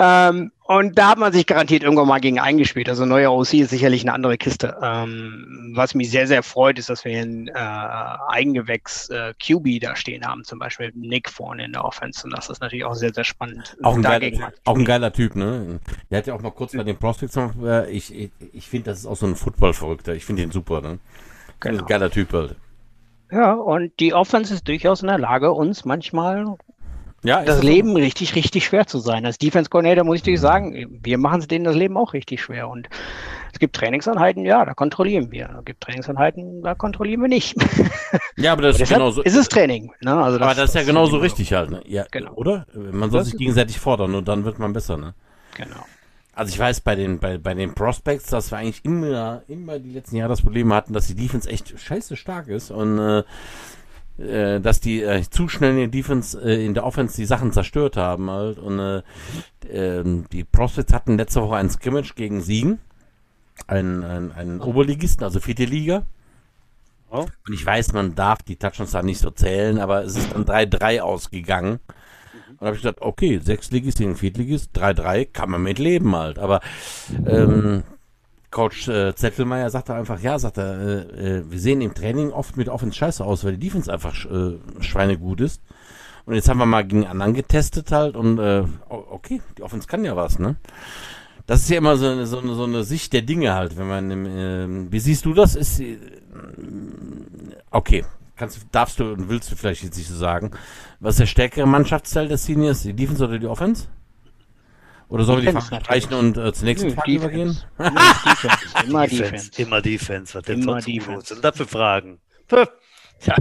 [0.00, 2.88] Ähm, und da hat man sich garantiert irgendwann mal gegen eingespielt.
[2.88, 4.76] Also neuer OC ist sicherlich eine andere Kiste.
[4.80, 7.52] Ähm, was mich sehr, sehr freut, ist, dass wir einen äh,
[8.28, 12.22] Eigengewächs äh, QB da stehen haben, zum Beispiel Nick vorne in der Offense.
[12.24, 13.76] Und das ist natürlich auch sehr, sehr spannend.
[13.82, 15.80] Auch ein, geiler, auch ein geiler Typ, ne?
[16.10, 19.00] Der hat ja auch mal kurz bei den Prospects äh, ich, ich, ich finde, das
[19.00, 20.14] ist auch so ein Football-Verrückter.
[20.14, 21.00] Ich finde ihn super, ne?
[21.58, 21.80] Genau.
[21.80, 22.54] Ein geiler Typ halt.
[23.32, 26.56] Ja, und die Offense ist durchaus in der Lage, uns manchmal
[27.24, 27.96] ja, das Leben so.
[27.96, 29.26] richtig, richtig schwer zu sein.
[29.26, 32.42] Als Defense Coordinator muss ich dir sagen, wir machen es denen das Leben auch richtig
[32.42, 32.68] schwer.
[32.68, 32.88] Und
[33.52, 35.56] es gibt Trainingsanheiten, ja, da kontrollieren wir.
[35.58, 37.56] Es gibt Trainingsanheiten, da kontrollieren wir nicht.
[38.36, 39.20] Ja, aber das ist genauso.
[39.22, 39.92] Ist es Training.
[40.00, 40.14] Ne?
[40.14, 41.82] Also das, aber das ist ja genauso richtig halt, ne?
[41.86, 42.32] Ja, genau.
[42.34, 42.66] Oder?
[42.72, 45.14] Man soll sich gegenseitig fordern und dann wird man besser, ne?
[45.56, 45.84] Genau.
[46.38, 49.90] Also ich weiß bei den, bei, bei den Prospects, dass wir eigentlich immer, immer die
[49.90, 53.24] letzten Jahre das Problem hatten, dass die Defense echt scheiße stark ist und äh,
[54.18, 57.52] äh, dass die äh, zu schnell in der Defense, äh, in der Offense die Sachen
[57.52, 58.58] zerstört haben halt.
[58.58, 59.02] Und äh,
[59.68, 62.80] äh, die Prospects hatten letzte Woche ein Scrimmage gegen Siegen.
[63.66, 66.04] Einen, einen, einen Oberligisten, also vierte Liga.
[67.10, 67.26] Oh.
[67.46, 70.44] Und ich weiß, man darf die Touchdowns da nicht so zählen, aber es ist dann
[70.44, 71.80] 3-3 ausgegangen.
[72.50, 76.38] Und da habe ich gesagt, okay, Sechsligist gegen Viertligist, 3-3, kann man mit leben halt.
[76.38, 76.60] Aber
[77.26, 77.82] ähm,
[78.50, 82.56] Coach äh, Zettelmeier sagte einfach, ja, sagt er, äh, äh, wir sehen im Training oft
[82.56, 85.62] mit Offense scheiße aus, weil die Defense einfach äh, schweinegut ist.
[86.24, 90.04] Und jetzt haben wir mal gegen anderen getestet halt und äh, okay, die Offense kann
[90.04, 90.56] ja was, ne?
[91.46, 93.88] Das ist ja immer so eine, so eine, so eine Sicht der Dinge halt, wenn
[93.88, 95.54] man, äh, wie siehst du das?
[95.54, 95.96] Ist, äh,
[97.70, 98.04] okay,
[98.36, 100.50] kannst, darfst du und willst du vielleicht jetzt nicht so sagen.
[101.00, 103.88] Was ist der stärkere Mannschaftsteil des Seniors, die Defense oder die Offense?
[105.08, 107.56] Oder sollen wir die Fragen streichen und äh, zur nächsten Frage übergehen?
[108.86, 109.50] Immer Defense.
[109.62, 110.34] Immer Defense.
[110.34, 111.34] Was denn Immer Defense.
[111.34, 112.20] Und dafür Fragen.
[112.50, 113.36] Ja.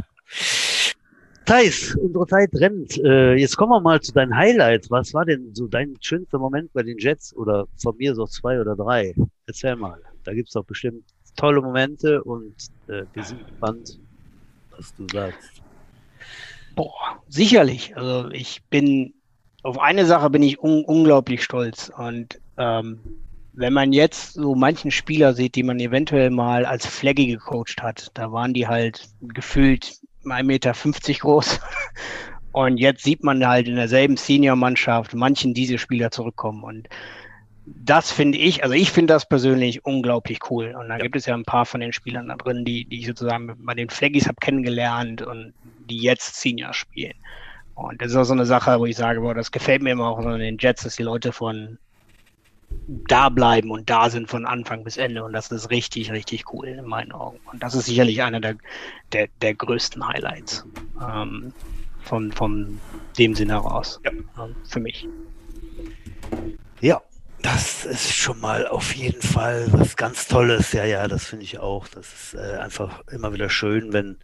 [1.46, 2.98] Thais, unsere Zeit rennt.
[2.98, 4.92] Äh, jetzt kommen wir mal zu deinen Highlights.
[4.92, 7.36] Was war denn so dein schönster Moment bei den Jets?
[7.36, 9.14] Oder von mir so zwei oder drei?
[9.46, 10.02] Erzähl mal.
[10.24, 11.04] Da gibt es doch bestimmt
[11.38, 12.56] tolle Momente und
[12.88, 13.98] äh, wir sind gespannt,
[14.72, 15.62] was du sagst.
[16.76, 17.96] Boah, sicherlich.
[17.96, 19.14] Also ich bin
[19.68, 21.92] auf eine Sache bin ich un unglaublich stolz.
[21.96, 23.00] Und ähm,
[23.52, 28.12] wenn man jetzt so manchen Spieler sieht, die man eventuell mal als Flaggy gecoacht hat,
[28.14, 30.74] da waren die halt gefühlt 1,50 Meter
[31.20, 31.60] groß.
[32.54, 36.64] Und jetzt sieht man halt in derselben Senior-Mannschaft manchen diese Spieler zurückkommen.
[36.64, 36.88] Und
[37.66, 40.74] das finde ich, also ich finde das persönlich unglaublich cool.
[40.80, 41.04] Und da ja.
[41.04, 43.74] gibt es ja ein paar von den Spielern da drin, die, die ich sozusagen bei
[43.74, 45.54] den Flaggies habe kennengelernt und
[45.90, 47.16] die jetzt Senior spielen.
[47.78, 50.08] Und das ist auch so eine Sache, wo ich sage, boah, das gefällt mir immer
[50.08, 51.78] auch so in den Jets, dass die Leute von
[53.08, 55.24] da bleiben und da sind von Anfang bis Ende.
[55.24, 57.40] Und das ist richtig, richtig cool in meinen Augen.
[57.52, 58.56] Und das ist sicherlich einer der,
[59.12, 60.66] der, der größten Highlights
[61.00, 61.54] ähm,
[62.02, 62.80] von, von
[63.20, 64.12] dem Sinne heraus ja.
[64.12, 65.08] ähm, für mich.
[66.82, 67.02] Ja,
[67.54, 70.74] das ist schon mal auf jeden Fall was ganz Tolles.
[70.74, 71.88] Ja, ja, das finde ich auch.
[71.88, 74.18] Das ist äh, einfach immer wieder schön, wenn,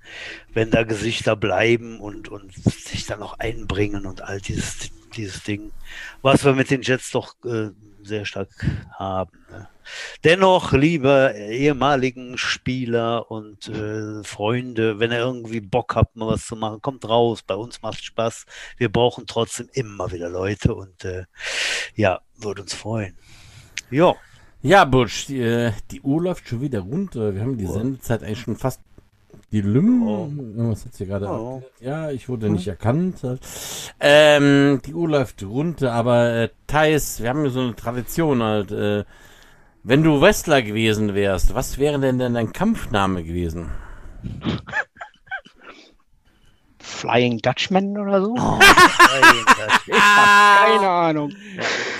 [0.54, 5.72] wenn da Gesichter bleiben und, und sich dann noch einbringen und all dieses, dieses Ding,
[6.22, 7.70] was wir mit den Jets doch äh,
[8.02, 8.50] sehr stark
[8.98, 9.32] haben.
[9.50, 9.68] Ne?
[10.24, 16.56] Dennoch, liebe ehemaligen Spieler und äh, Freunde, wenn ihr irgendwie Bock habt, mal was zu
[16.56, 17.42] machen, kommt raus.
[17.42, 18.46] Bei uns macht Spaß.
[18.78, 21.26] Wir brauchen trotzdem immer wieder Leute und äh,
[21.96, 23.16] ja, würde uns freuen.
[23.92, 24.16] Ja.
[24.62, 27.36] Ja, Butch, die, äh, die, Uhr läuft schon wieder runter.
[27.36, 27.68] Wir haben die.
[27.68, 28.80] Sendezeit eigentlich schon fast
[29.54, 30.08] die Lüm.
[30.08, 30.30] Oh.
[30.72, 31.28] Was hat sie gerade?
[31.28, 31.62] Oh.
[31.80, 33.22] Ja, ich wurde nicht erkannt.
[34.00, 38.72] Ähm, die Uhr läuft runter, aber äh, Thais, wir haben ja so eine Tradition halt.
[38.72, 39.06] Äh,
[39.84, 43.70] Wenn du Wrestler gewesen wärst, was wäre denn denn dein Kampfname gewesen?
[46.80, 48.36] Flying Dutchman oder so?
[48.36, 48.60] Oh,
[49.88, 51.32] Keine Ahnung.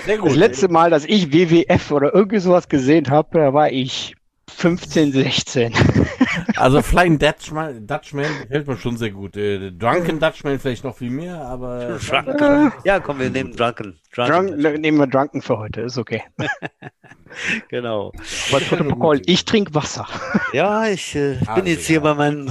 [0.06, 4.16] Sehr Das letzte Mal, dass ich WWF oder irgendwie sowas gesehen habe, da war ich
[4.54, 5.74] 15, 16.
[6.56, 9.36] Also Flying Dutchman, Dutchman gefällt mir schon sehr gut.
[9.36, 12.72] Äh, Drunken Dutchman vielleicht noch viel mehr, aber Drunken.
[12.84, 13.98] Ja, komm, wir nehmen Drunken.
[14.12, 14.80] Drunk, Drunken.
[14.80, 16.22] nehmen wir Drunken für heute, ist okay.
[17.68, 18.12] Genau.
[18.50, 20.06] Aber Protokoll, ich trinke Wasser.
[20.52, 21.94] Ja, ich äh, bin jetzt ja.
[21.94, 22.46] hier bei meinem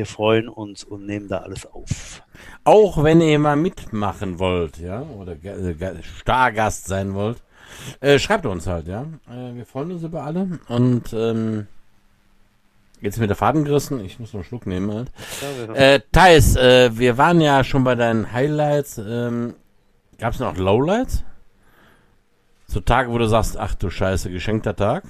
[0.00, 2.22] Wir freuen uns und nehmen da alles auf.
[2.64, 7.42] Auch wenn ihr mal mitmachen wollt, ja, oder äh, Stargast sein wollt,
[8.00, 9.02] äh, schreibt uns halt, ja.
[9.30, 11.66] Äh, wir freuen uns über alle und ähm,
[13.02, 15.12] jetzt mit der Faden gerissen, ich muss noch einen Schluck nehmen halt.
[15.74, 18.96] Äh, Thais, äh, wir waren ja schon bei deinen Highlights.
[18.96, 19.52] Ähm,
[20.16, 21.24] Gab es noch Lowlights?
[22.68, 25.04] So Tage, wo du sagst, ach du Scheiße, geschenkter Tag.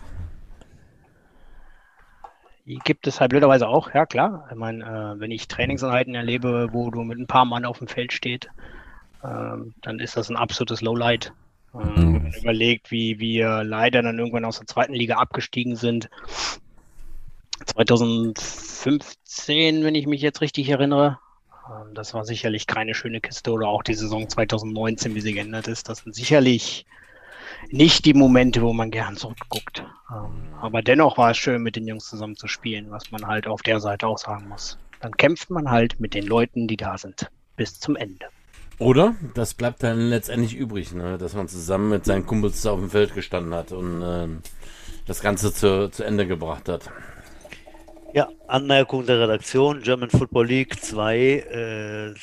[2.70, 4.46] Die gibt es halt blöderweise auch, ja klar.
[4.48, 7.88] Ich meine, äh, wenn ich Trainingseinheiten erlebe, wo du mit ein paar Mann auf dem
[7.88, 8.48] Feld steht,
[9.24, 11.32] ähm, dann ist das ein absolutes Lowlight.
[11.72, 11.96] Mhm.
[11.96, 16.08] Wenn man überlegt, wie wir leider dann irgendwann aus der zweiten Liga abgestiegen sind.
[17.66, 21.18] 2015, wenn ich mich jetzt richtig erinnere.
[21.68, 25.66] Ähm, das war sicherlich keine schöne Kiste oder auch die Saison 2019, wie sie geändert
[25.66, 25.88] ist.
[25.88, 26.86] Das sind sicherlich
[27.68, 29.84] nicht die Momente, wo man gern zurückguckt.
[30.10, 30.30] Ähm,
[30.60, 33.62] aber dennoch war es schön, mit den Jungs zusammen zu spielen, was man halt auf
[33.62, 34.78] der Seite auch sagen muss.
[35.00, 38.26] Dann kämpft man halt mit den Leuten, die da sind, bis zum Ende.
[38.78, 39.14] Oder?
[39.34, 41.18] Das bleibt dann letztendlich übrig, ne?
[41.18, 44.38] dass man zusammen mit seinen Kumpels auf dem Feld gestanden hat und ähm,
[45.06, 46.90] das Ganze zu, zu Ende gebracht hat.
[48.12, 52.14] Ja, Anmerkung der Redaktion, German Football League 2, äh,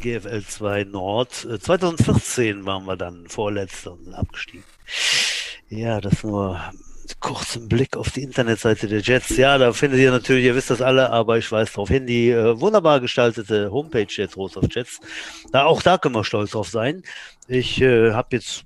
[0.00, 1.44] GFL 2 Nord.
[1.44, 4.64] Äh, 2014 waren wir dann Vorletzter und abgestiegen.
[5.68, 6.60] Ja, das nur
[7.20, 9.36] kurz ein Blick auf die Internetseite der Jets.
[9.36, 12.30] Ja, da findet ihr natürlich, ihr wisst das alle, aber ich weise darauf hin, die
[12.30, 15.00] äh, wunderbar gestaltete Homepage der Trost of Jets.
[15.52, 17.02] Da, auch da können wir stolz drauf sein.
[17.48, 18.64] Ich äh, habe jetzt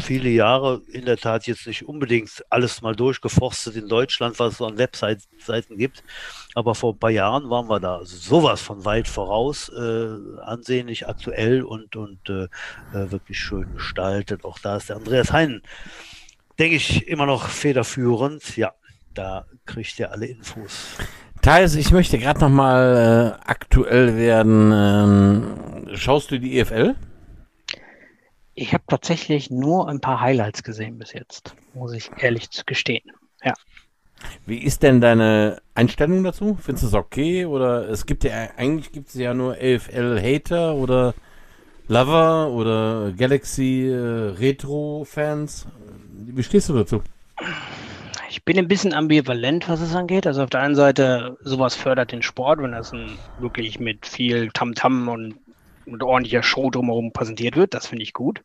[0.00, 4.58] viele Jahre in der Tat jetzt nicht unbedingt alles mal durchgeforstet in Deutschland, was es
[4.58, 6.02] so an Webseiten gibt.
[6.54, 11.62] Aber vor ein paar Jahren waren wir da sowas von weit voraus, äh, ansehnlich, aktuell
[11.62, 12.44] und, und äh,
[12.94, 14.44] äh, wirklich schön gestaltet.
[14.44, 15.62] Auch da ist der Andreas Hein,
[16.58, 18.56] denke ich, immer noch federführend.
[18.56, 18.72] Ja,
[19.14, 20.96] da kriegt ihr alle Infos.
[21.42, 24.72] Thais, ich möchte gerade nochmal äh, aktuell werden.
[24.74, 26.96] Ähm, schaust du die EFL?
[28.60, 33.12] Ich habe tatsächlich nur ein paar Highlights gesehen bis jetzt, muss ich ehrlich gestehen.
[33.44, 33.54] Ja.
[34.46, 36.58] Wie ist denn deine Einstellung dazu?
[36.60, 37.46] Findest du es okay?
[37.46, 41.14] Oder es gibt ja eigentlich gibt es ja nur EFL-Hater oder
[41.86, 45.68] Lover oder Galaxy äh, Retro-Fans.
[46.26, 47.00] Wie stehst du dazu?
[48.28, 50.26] Ich bin ein bisschen ambivalent, was es angeht.
[50.26, 54.50] Also auf der einen Seite, sowas fördert den Sport, wenn das ein, wirklich mit viel
[54.50, 55.36] Tamtam und,
[55.92, 57.74] und ordentlicher Show drumherum präsentiert wird.
[57.74, 58.42] Das finde ich gut.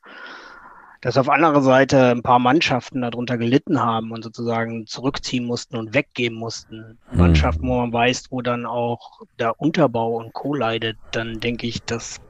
[1.01, 5.93] Dass auf anderer Seite ein paar Mannschaften darunter gelitten haben und sozusagen zurückziehen mussten und
[5.93, 6.97] weggeben mussten.
[7.09, 7.17] Hm.
[7.19, 10.53] Mannschaften, wo man weiß, wo dann auch der Unterbau und Co.
[10.53, 12.21] leidet, dann denke ich, das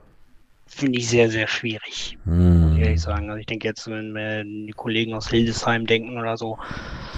[0.65, 3.29] finde ich sehr, sehr schwierig muss ich ehrlich sagen.
[3.29, 6.57] Also ich denke jetzt, wenn wir die Kollegen aus Hildesheim denken oder so,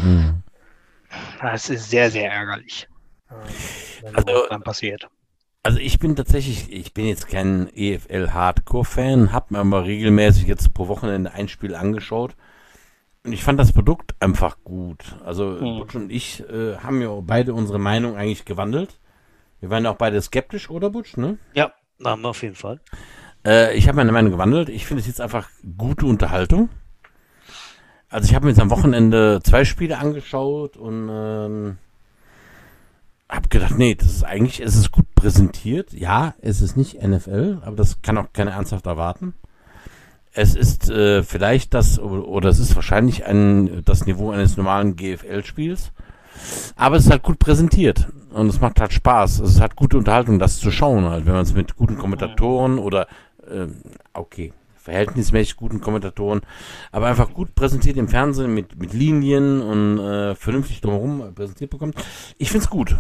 [0.02, 0.44] Hm.
[1.42, 2.90] das ist sehr, sehr ärgerlich,
[3.30, 5.08] äh, wenn Also- dann passiert.
[5.66, 10.88] Also ich bin tatsächlich, ich bin jetzt kein EFL-Hardcore-Fan, habe mir aber regelmäßig jetzt pro
[10.90, 12.36] Wochenende ein Spiel angeschaut.
[13.26, 15.00] Und ich fand das Produkt einfach gut.
[15.26, 15.80] Also Hm.
[15.80, 19.00] Butch und ich äh, haben ja beide unsere Meinung eigentlich gewandelt.
[19.60, 21.40] Wir waren ja auch beide skeptisch, oder Butch, ne?
[21.56, 22.80] Ja, haben wir auf jeden Fall.
[23.44, 24.70] Äh, ich habe meine Meinung gewandelt.
[24.70, 25.50] Ich finde es jetzt einfach
[25.80, 26.70] gute Unterhaltung.
[28.10, 31.78] Also ich habe mir jetzt am Wochenende zwei Spiele angeschaut und ähm,
[33.30, 35.94] habe gedacht, nee, das ist eigentlich, es ist gut präsentiert.
[35.94, 39.34] Ja, es ist nicht NFL, aber das kann auch keiner ernsthaft erwarten.
[40.32, 45.92] Es ist äh, vielleicht das, oder es ist wahrscheinlich ein, das Niveau eines normalen GFL-Spiels.
[46.76, 49.40] Aber es ist halt gut präsentiert und es macht halt Spaß.
[49.40, 53.08] Es hat gute Unterhaltung, das zu schauen, halt, wenn man es mit guten Kommentatoren oder
[53.50, 53.68] äh,
[54.14, 54.52] okay,
[54.86, 56.42] verhältnismäßig guten Kommentatoren,
[56.92, 61.96] aber einfach gut präsentiert im Fernsehen mit, mit Linien und äh, vernünftig drumherum präsentiert bekommt.
[62.38, 62.96] Ich finde es gut.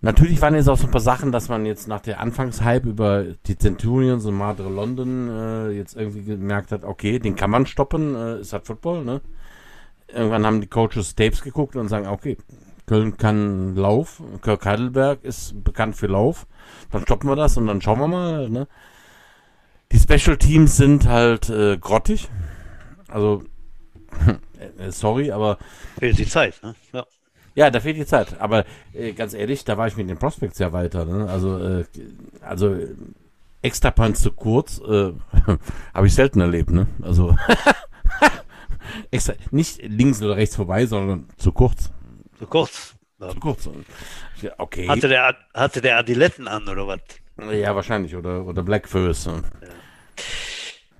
[0.00, 3.24] Natürlich waren jetzt auch so ein paar Sachen, dass man jetzt nach der Anfangshype über
[3.46, 8.14] die Centurions und Madre London äh, jetzt irgendwie gemerkt hat, okay, den kann man stoppen,
[8.14, 9.22] äh, ist halt Football, ne?
[10.08, 12.36] Irgendwann haben die Coaches Tapes geguckt und sagen, okay,
[12.86, 16.46] Köln kann Lauf, Kirk Heidelberg ist bekannt für Lauf,
[16.90, 18.68] dann stoppen wir das und dann schauen wir mal, ne?
[19.94, 22.28] Die Special Teams sind halt äh, grottig.
[23.06, 23.44] Also,
[24.78, 25.56] äh, sorry, aber.
[26.00, 26.74] Fehlt die Zeit, ne?
[26.92, 27.06] Ja.
[27.54, 28.40] Ja, da fehlt die Zeit.
[28.40, 31.04] Aber äh, ganz ehrlich, da war ich mit den Prospects ja weiter.
[31.04, 31.30] Ne?
[31.30, 31.84] Also, äh,
[32.40, 32.76] also
[33.62, 35.12] extra Punch zu kurz äh,
[35.94, 36.70] habe ich selten erlebt.
[36.70, 36.88] Ne?
[37.00, 37.36] Also
[39.12, 41.92] extra, nicht links oder rechts vorbei, sondern zu kurz.
[42.40, 42.96] Zu kurz.
[43.20, 43.28] Ja.
[43.28, 43.68] Zu kurz.
[44.58, 44.88] Okay.
[44.88, 47.00] Hatte der, hatte der Adiletten an oder was?
[47.52, 48.16] Ja, wahrscheinlich.
[48.16, 49.26] Oder, oder Blackfurs.
[49.26, 49.44] Ne?
[49.62, 49.68] Ja.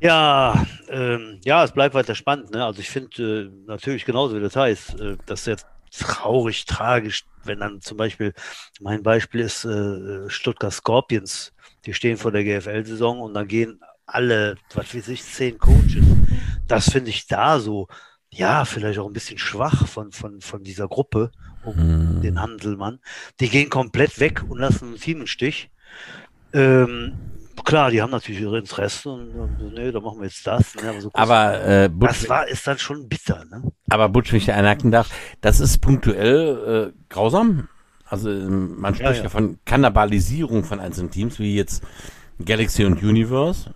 [0.00, 2.50] Ja, ähm, ja, es bleibt weiter spannend.
[2.50, 2.64] Ne?
[2.64, 7.60] Also ich finde äh, natürlich genauso wie das heißt, äh, dass jetzt traurig, tragisch, wenn
[7.60, 8.34] dann zum Beispiel,
[8.80, 11.52] mein Beispiel ist äh, Stuttgart Scorpions,
[11.86, 16.04] die stehen vor der GFL-Saison und dann gehen alle, was weiß ich, zehn Coaches.
[16.66, 17.88] Das finde ich da so,
[18.30, 21.30] ja, vielleicht auch ein bisschen schwach von, von, von dieser Gruppe
[21.64, 22.20] um hm.
[22.20, 23.00] den Handelmann.
[23.40, 25.70] Die gehen komplett weg und lassen ein Team im Stich.
[26.52, 27.14] Ähm,
[27.64, 30.74] klar, die haben natürlich ihre Interessen und, und nee, da machen wir jetzt das.
[30.74, 30.88] Ne?
[30.88, 33.44] Aber, so aber äh, Butch, das war ist dann schon bitter.
[33.44, 33.62] Ne?
[33.90, 37.68] Aber Butch, wenn ich einhaken darf, das ist punktuell äh, grausam.
[38.06, 39.28] Also ähm, man spricht ja, ja.
[39.28, 41.82] von Kannibalisierung von einzelnen Teams, wie jetzt
[42.44, 43.74] Galaxy und Universe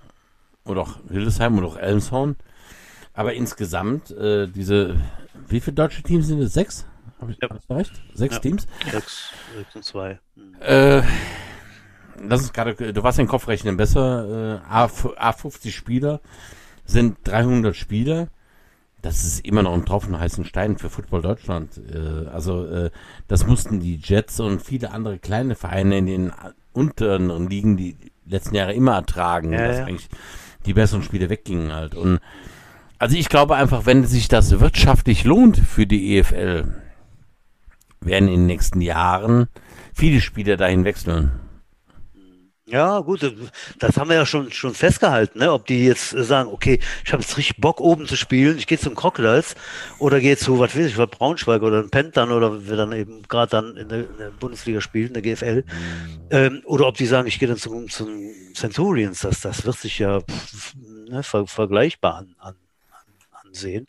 [0.65, 2.37] oder auch Hildesheim oder auch Elmshorn.
[3.15, 4.97] Aber insgesamt äh, diese,
[5.49, 6.53] wie viele deutsche Teams sind es?
[6.53, 6.87] Sechs?
[7.21, 7.49] Habe ich ja.
[7.75, 7.93] recht?
[8.15, 8.41] Sechs ja.
[8.41, 8.67] Teams?
[8.91, 10.21] Sechs, sechs und zwei.
[10.37, 10.55] Mhm.
[10.61, 11.03] Äh,
[12.29, 14.61] das ist gerade, du warst den Kopf rechnen besser.
[14.67, 16.21] Äh, A, A50 Spieler
[16.85, 18.29] sind 300 Spieler.
[19.01, 21.81] Das ist immer noch ein Tropfen heißen Stein für Football Deutschland.
[21.93, 22.91] Äh, also äh,
[23.29, 26.33] das mussten die Jets und viele andere kleine Vereine in den
[26.73, 27.97] unteren Ligen die
[28.27, 29.85] letzten Jahre immer ertragen, ja, dass ja.
[29.85, 30.09] eigentlich
[30.67, 31.95] die besseren Spiele weggingen halt.
[31.95, 32.21] Und
[32.99, 36.65] also ich glaube einfach, wenn sich das wirtschaftlich lohnt für die EFL,
[38.01, 39.49] werden in den nächsten Jahren
[39.95, 41.33] viele Spieler dahin wechseln.
[42.71, 43.35] Ja, gut,
[43.79, 45.51] das haben wir ja schon, schon festgehalten, ne?
[45.53, 48.79] ob die jetzt sagen, okay, ich habe jetzt richtig Bock oben zu spielen, ich gehe
[48.79, 49.55] zum Crocodiles
[49.99, 53.51] oder gehe zu, was weiß ich, was Braunschweig oder Pentan oder wir dann eben gerade
[53.51, 55.65] dann in der, in der, Bundesliga spielen, in der GFL,
[56.31, 59.99] ähm, oder ob die sagen, ich gehe dann zum, zum Centurions, das, das wird sich
[59.99, 60.75] ja pff,
[61.09, 62.55] ne, ver, vergleichbar an, an,
[63.47, 63.89] ansehen.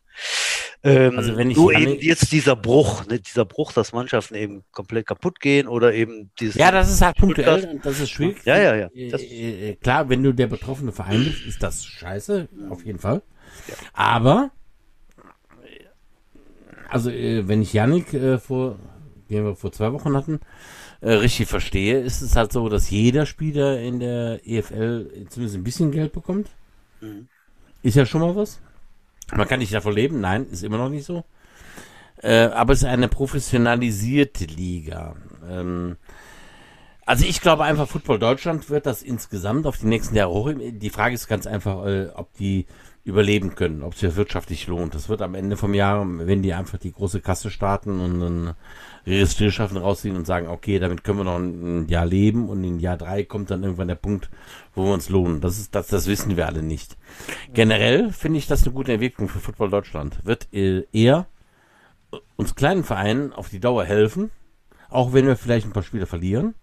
[0.82, 4.64] Ähm, also wenn ich nur eben jetzt dieser Bruch, ne, dieser Bruch, dass Mannschaften eben
[4.72, 6.56] komplett kaputt gehen oder eben dieses.
[6.56, 8.38] Ja, das ist halt punktuell, das ist schwierig.
[8.46, 8.88] Ja, ja, ja.
[8.94, 13.22] Äh, äh, klar, wenn du der betroffene Verein bist, ist das scheiße, auf jeden Fall.
[13.68, 13.74] Ja.
[13.92, 14.52] Aber,
[16.90, 18.80] also äh, wenn ich Yannick äh, vor,
[19.30, 20.40] den wir vor zwei Wochen hatten,
[21.02, 25.64] äh, richtig verstehe, ist es halt so, dass jeder Spieler in der EFL zumindest ein
[25.64, 26.50] bisschen Geld bekommt.
[27.02, 27.28] Mhm.
[27.82, 28.62] Ist ja schon mal was.
[29.36, 31.24] Man kann nicht davon leben, nein, ist immer noch nicht so.
[32.22, 35.16] Äh, aber es ist eine professionalisierte Liga.
[35.50, 35.98] Ähm,
[37.06, 40.52] also ich glaube einfach, Football Deutschland wird das insgesamt auf die nächsten Jahre hoch.
[40.56, 42.68] Die Frage ist ganz einfach, äh, ob die
[43.10, 44.96] überleben können, ob es sich wirtschaftlich lohnt.
[44.96, 48.54] Das wird am Ende vom Jahr, wenn die einfach die große Kasse starten und dann
[49.06, 52.80] ihre Stillschaften rausziehen und sagen, okay, damit können wir noch ein Jahr leben und in
[52.80, 54.30] Jahr drei kommt dann irgendwann der Punkt,
[54.76, 55.42] wo wir uns lohnen.
[55.42, 56.98] Das ist, das, das wissen wir alle nicht.
[57.54, 60.20] Generell finde ich das eine gute Entwicklung für Football Deutschland.
[60.24, 61.26] Wird äh, eher
[62.36, 64.32] uns kleinen Vereinen auf die Dauer helfen,
[64.90, 66.56] auch wenn wir vielleicht ein paar Spiele verlieren.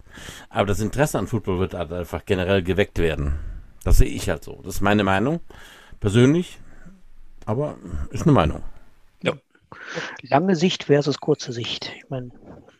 [0.49, 3.35] Aber das Interesse an Football wird halt einfach generell geweckt werden.
[3.83, 4.61] Das sehe ich halt so.
[4.63, 5.39] Das ist meine Meinung.
[5.99, 6.59] Persönlich.
[7.45, 7.77] Aber
[8.11, 8.63] ist eine Meinung.
[9.23, 9.33] Ja.
[10.21, 11.93] Lange Sicht versus kurze Sicht.
[11.97, 12.31] Ich meine,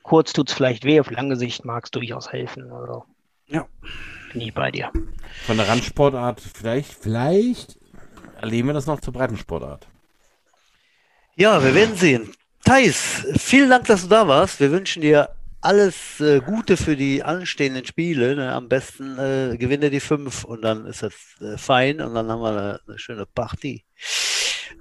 [0.04, 2.72] kurz tut es vielleicht weh, auf lange Sicht mag es durchaus helfen.
[2.72, 3.06] Also,
[3.48, 3.66] ja.
[4.34, 4.92] Bin ich bei dir.
[5.46, 7.78] Von der Randsportart vielleicht, vielleicht
[8.42, 9.88] erleben wir das noch zur Breitensportart.
[11.36, 12.34] Ja, wir werden sehen.
[12.66, 14.60] Thais, vielen Dank, dass du da warst.
[14.60, 15.30] Wir wünschen dir
[15.62, 18.36] alles äh, Gute für die anstehenden Spiele.
[18.36, 18.54] Ne?
[18.54, 22.42] Am besten äh, gewinne die fünf und dann ist das äh, fein und dann haben
[22.42, 23.84] wir eine, eine schöne Party.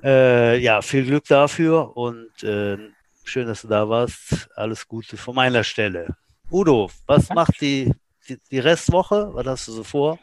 [0.03, 2.77] Äh, ja, viel Glück dafür und äh,
[3.25, 4.49] schön, dass du da warst.
[4.55, 6.17] Alles Gute von meiner Stelle.
[6.51, 7.93] Udo, was macht die,
[8.29, 9.31] die, die Restwoche?
[9.33, 10.19] Was hast du so vor?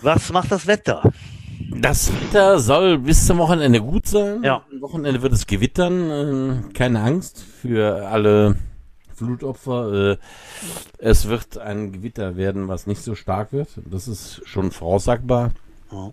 [0.00, 1.02] Was macht das Wetter?
[1.70, 4.42] Das Wetter soll bis zum Wochenende gut sein.
[4.42, 4.64] Ja.
[4.72, 6.10] Am Wochenende wird es gewittern.
[6.10, 8.56] Ähm, keine Angst für alle
[9.18, 10.12] Flutopfer.
[10.12, 10.16] Äh,
[10.98, 13.68] es wird ein Gewitter werden, was nicht so stark wird.
[13.84, 15.52] Das ist schon voraussagbar.
[15.92, 16.12] Ja.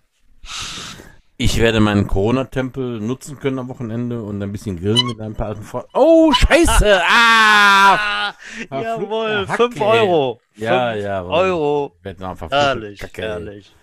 [1.38, 5.48] Ich werde meinen Corona-Tempel nutzen können am Wochenende und ein bisschen grillen mit ein paar
[5.48, 5.90] alten Freunden.
[5.94, 7.02] Oh, scheiße!
[7.10, 8.34] Ah!
[8.70, 9.64] Ah, jawohl, Hacke.
[9.64, 10.40] 5 Euro.
[10.56, 11.24] Ja, Fünf ja.
[11.24, 11.96] Euro.
[12.04, 13.22] Einfach Herrlich, Kacke.
[13.22, 13.74] herrlich.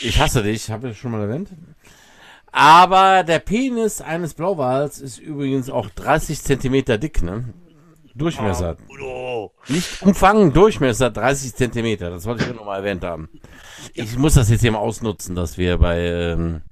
[0.00, 1.50] Ich hasse dich, habe ich schon mal erwähnt.
[2.52, 7.44] Aber der Penis eines Blauwals ist übrigens auch 30 Zentimeter dick, ne?
[8.14, 8.76] Durchmesser.
[8.88, 9.52] Udo.
[9.68, 12.10] Nicht Umfang, Durchmesser 30 Zentimeter.
[12.10, 13.28] Das wollte ich nur noch mal erwähnt haben.
[13.94, 16.62] Ich muss das jetzt hier mal ausnutzen, dass wir bei ähm,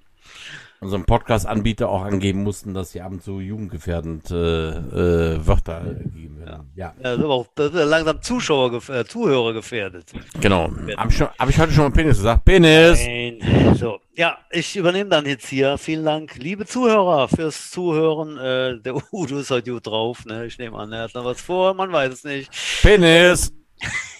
[0.80, 6.38] unserem Podcast-Anbieter auch angeben mussten, dass hier ab und zu jugendgefährdend äh, äh, Wörter gegeben
[6.40, 6.70] werden.
[6.74, 10.12] Ja, Ja, das ist aber auch das ist ja langsam Zuschauer, äh, Zuhörer gefährdet.
[10.40, 10.70] genau.
[10.96, 12.44] Habe ich, hab ich heute schon mal Penis gesagt?
[12.44, 13.00] Penis!
[13.04, 13.74] Nein.
[13.74, 15.78] So, ja, ich übernehme dann jetzt hier.
[15.78, 18.36] Vielen Dank, liebe Zuhörer, fürs Zuhören.
[18.38, 20.24] Äh, der Udo ist heute gut drauf.
[20.24, 20.46] Ne?
[20.46, 22.50] Ich nehme an, er hat noch was vor, man weiß es nicht.
[22.82, 23.52] Penis!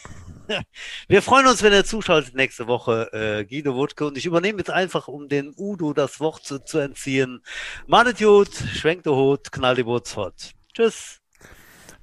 [1.08, 4.06] Wir freuen uns, wenn ihr zuschaltet nächste Woche, äh, Guido Wutke.
[4.06, 7.42] Und ich übernehme jetzt einfach, um den Udo das Wort zu, zu entziehen.
[7.86, 10.52] Manet gut, schwenkt der Hut, knall die Bootsfort.
[10.74, 11.20] Tschüss.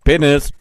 [0.03, 0.51] Penis!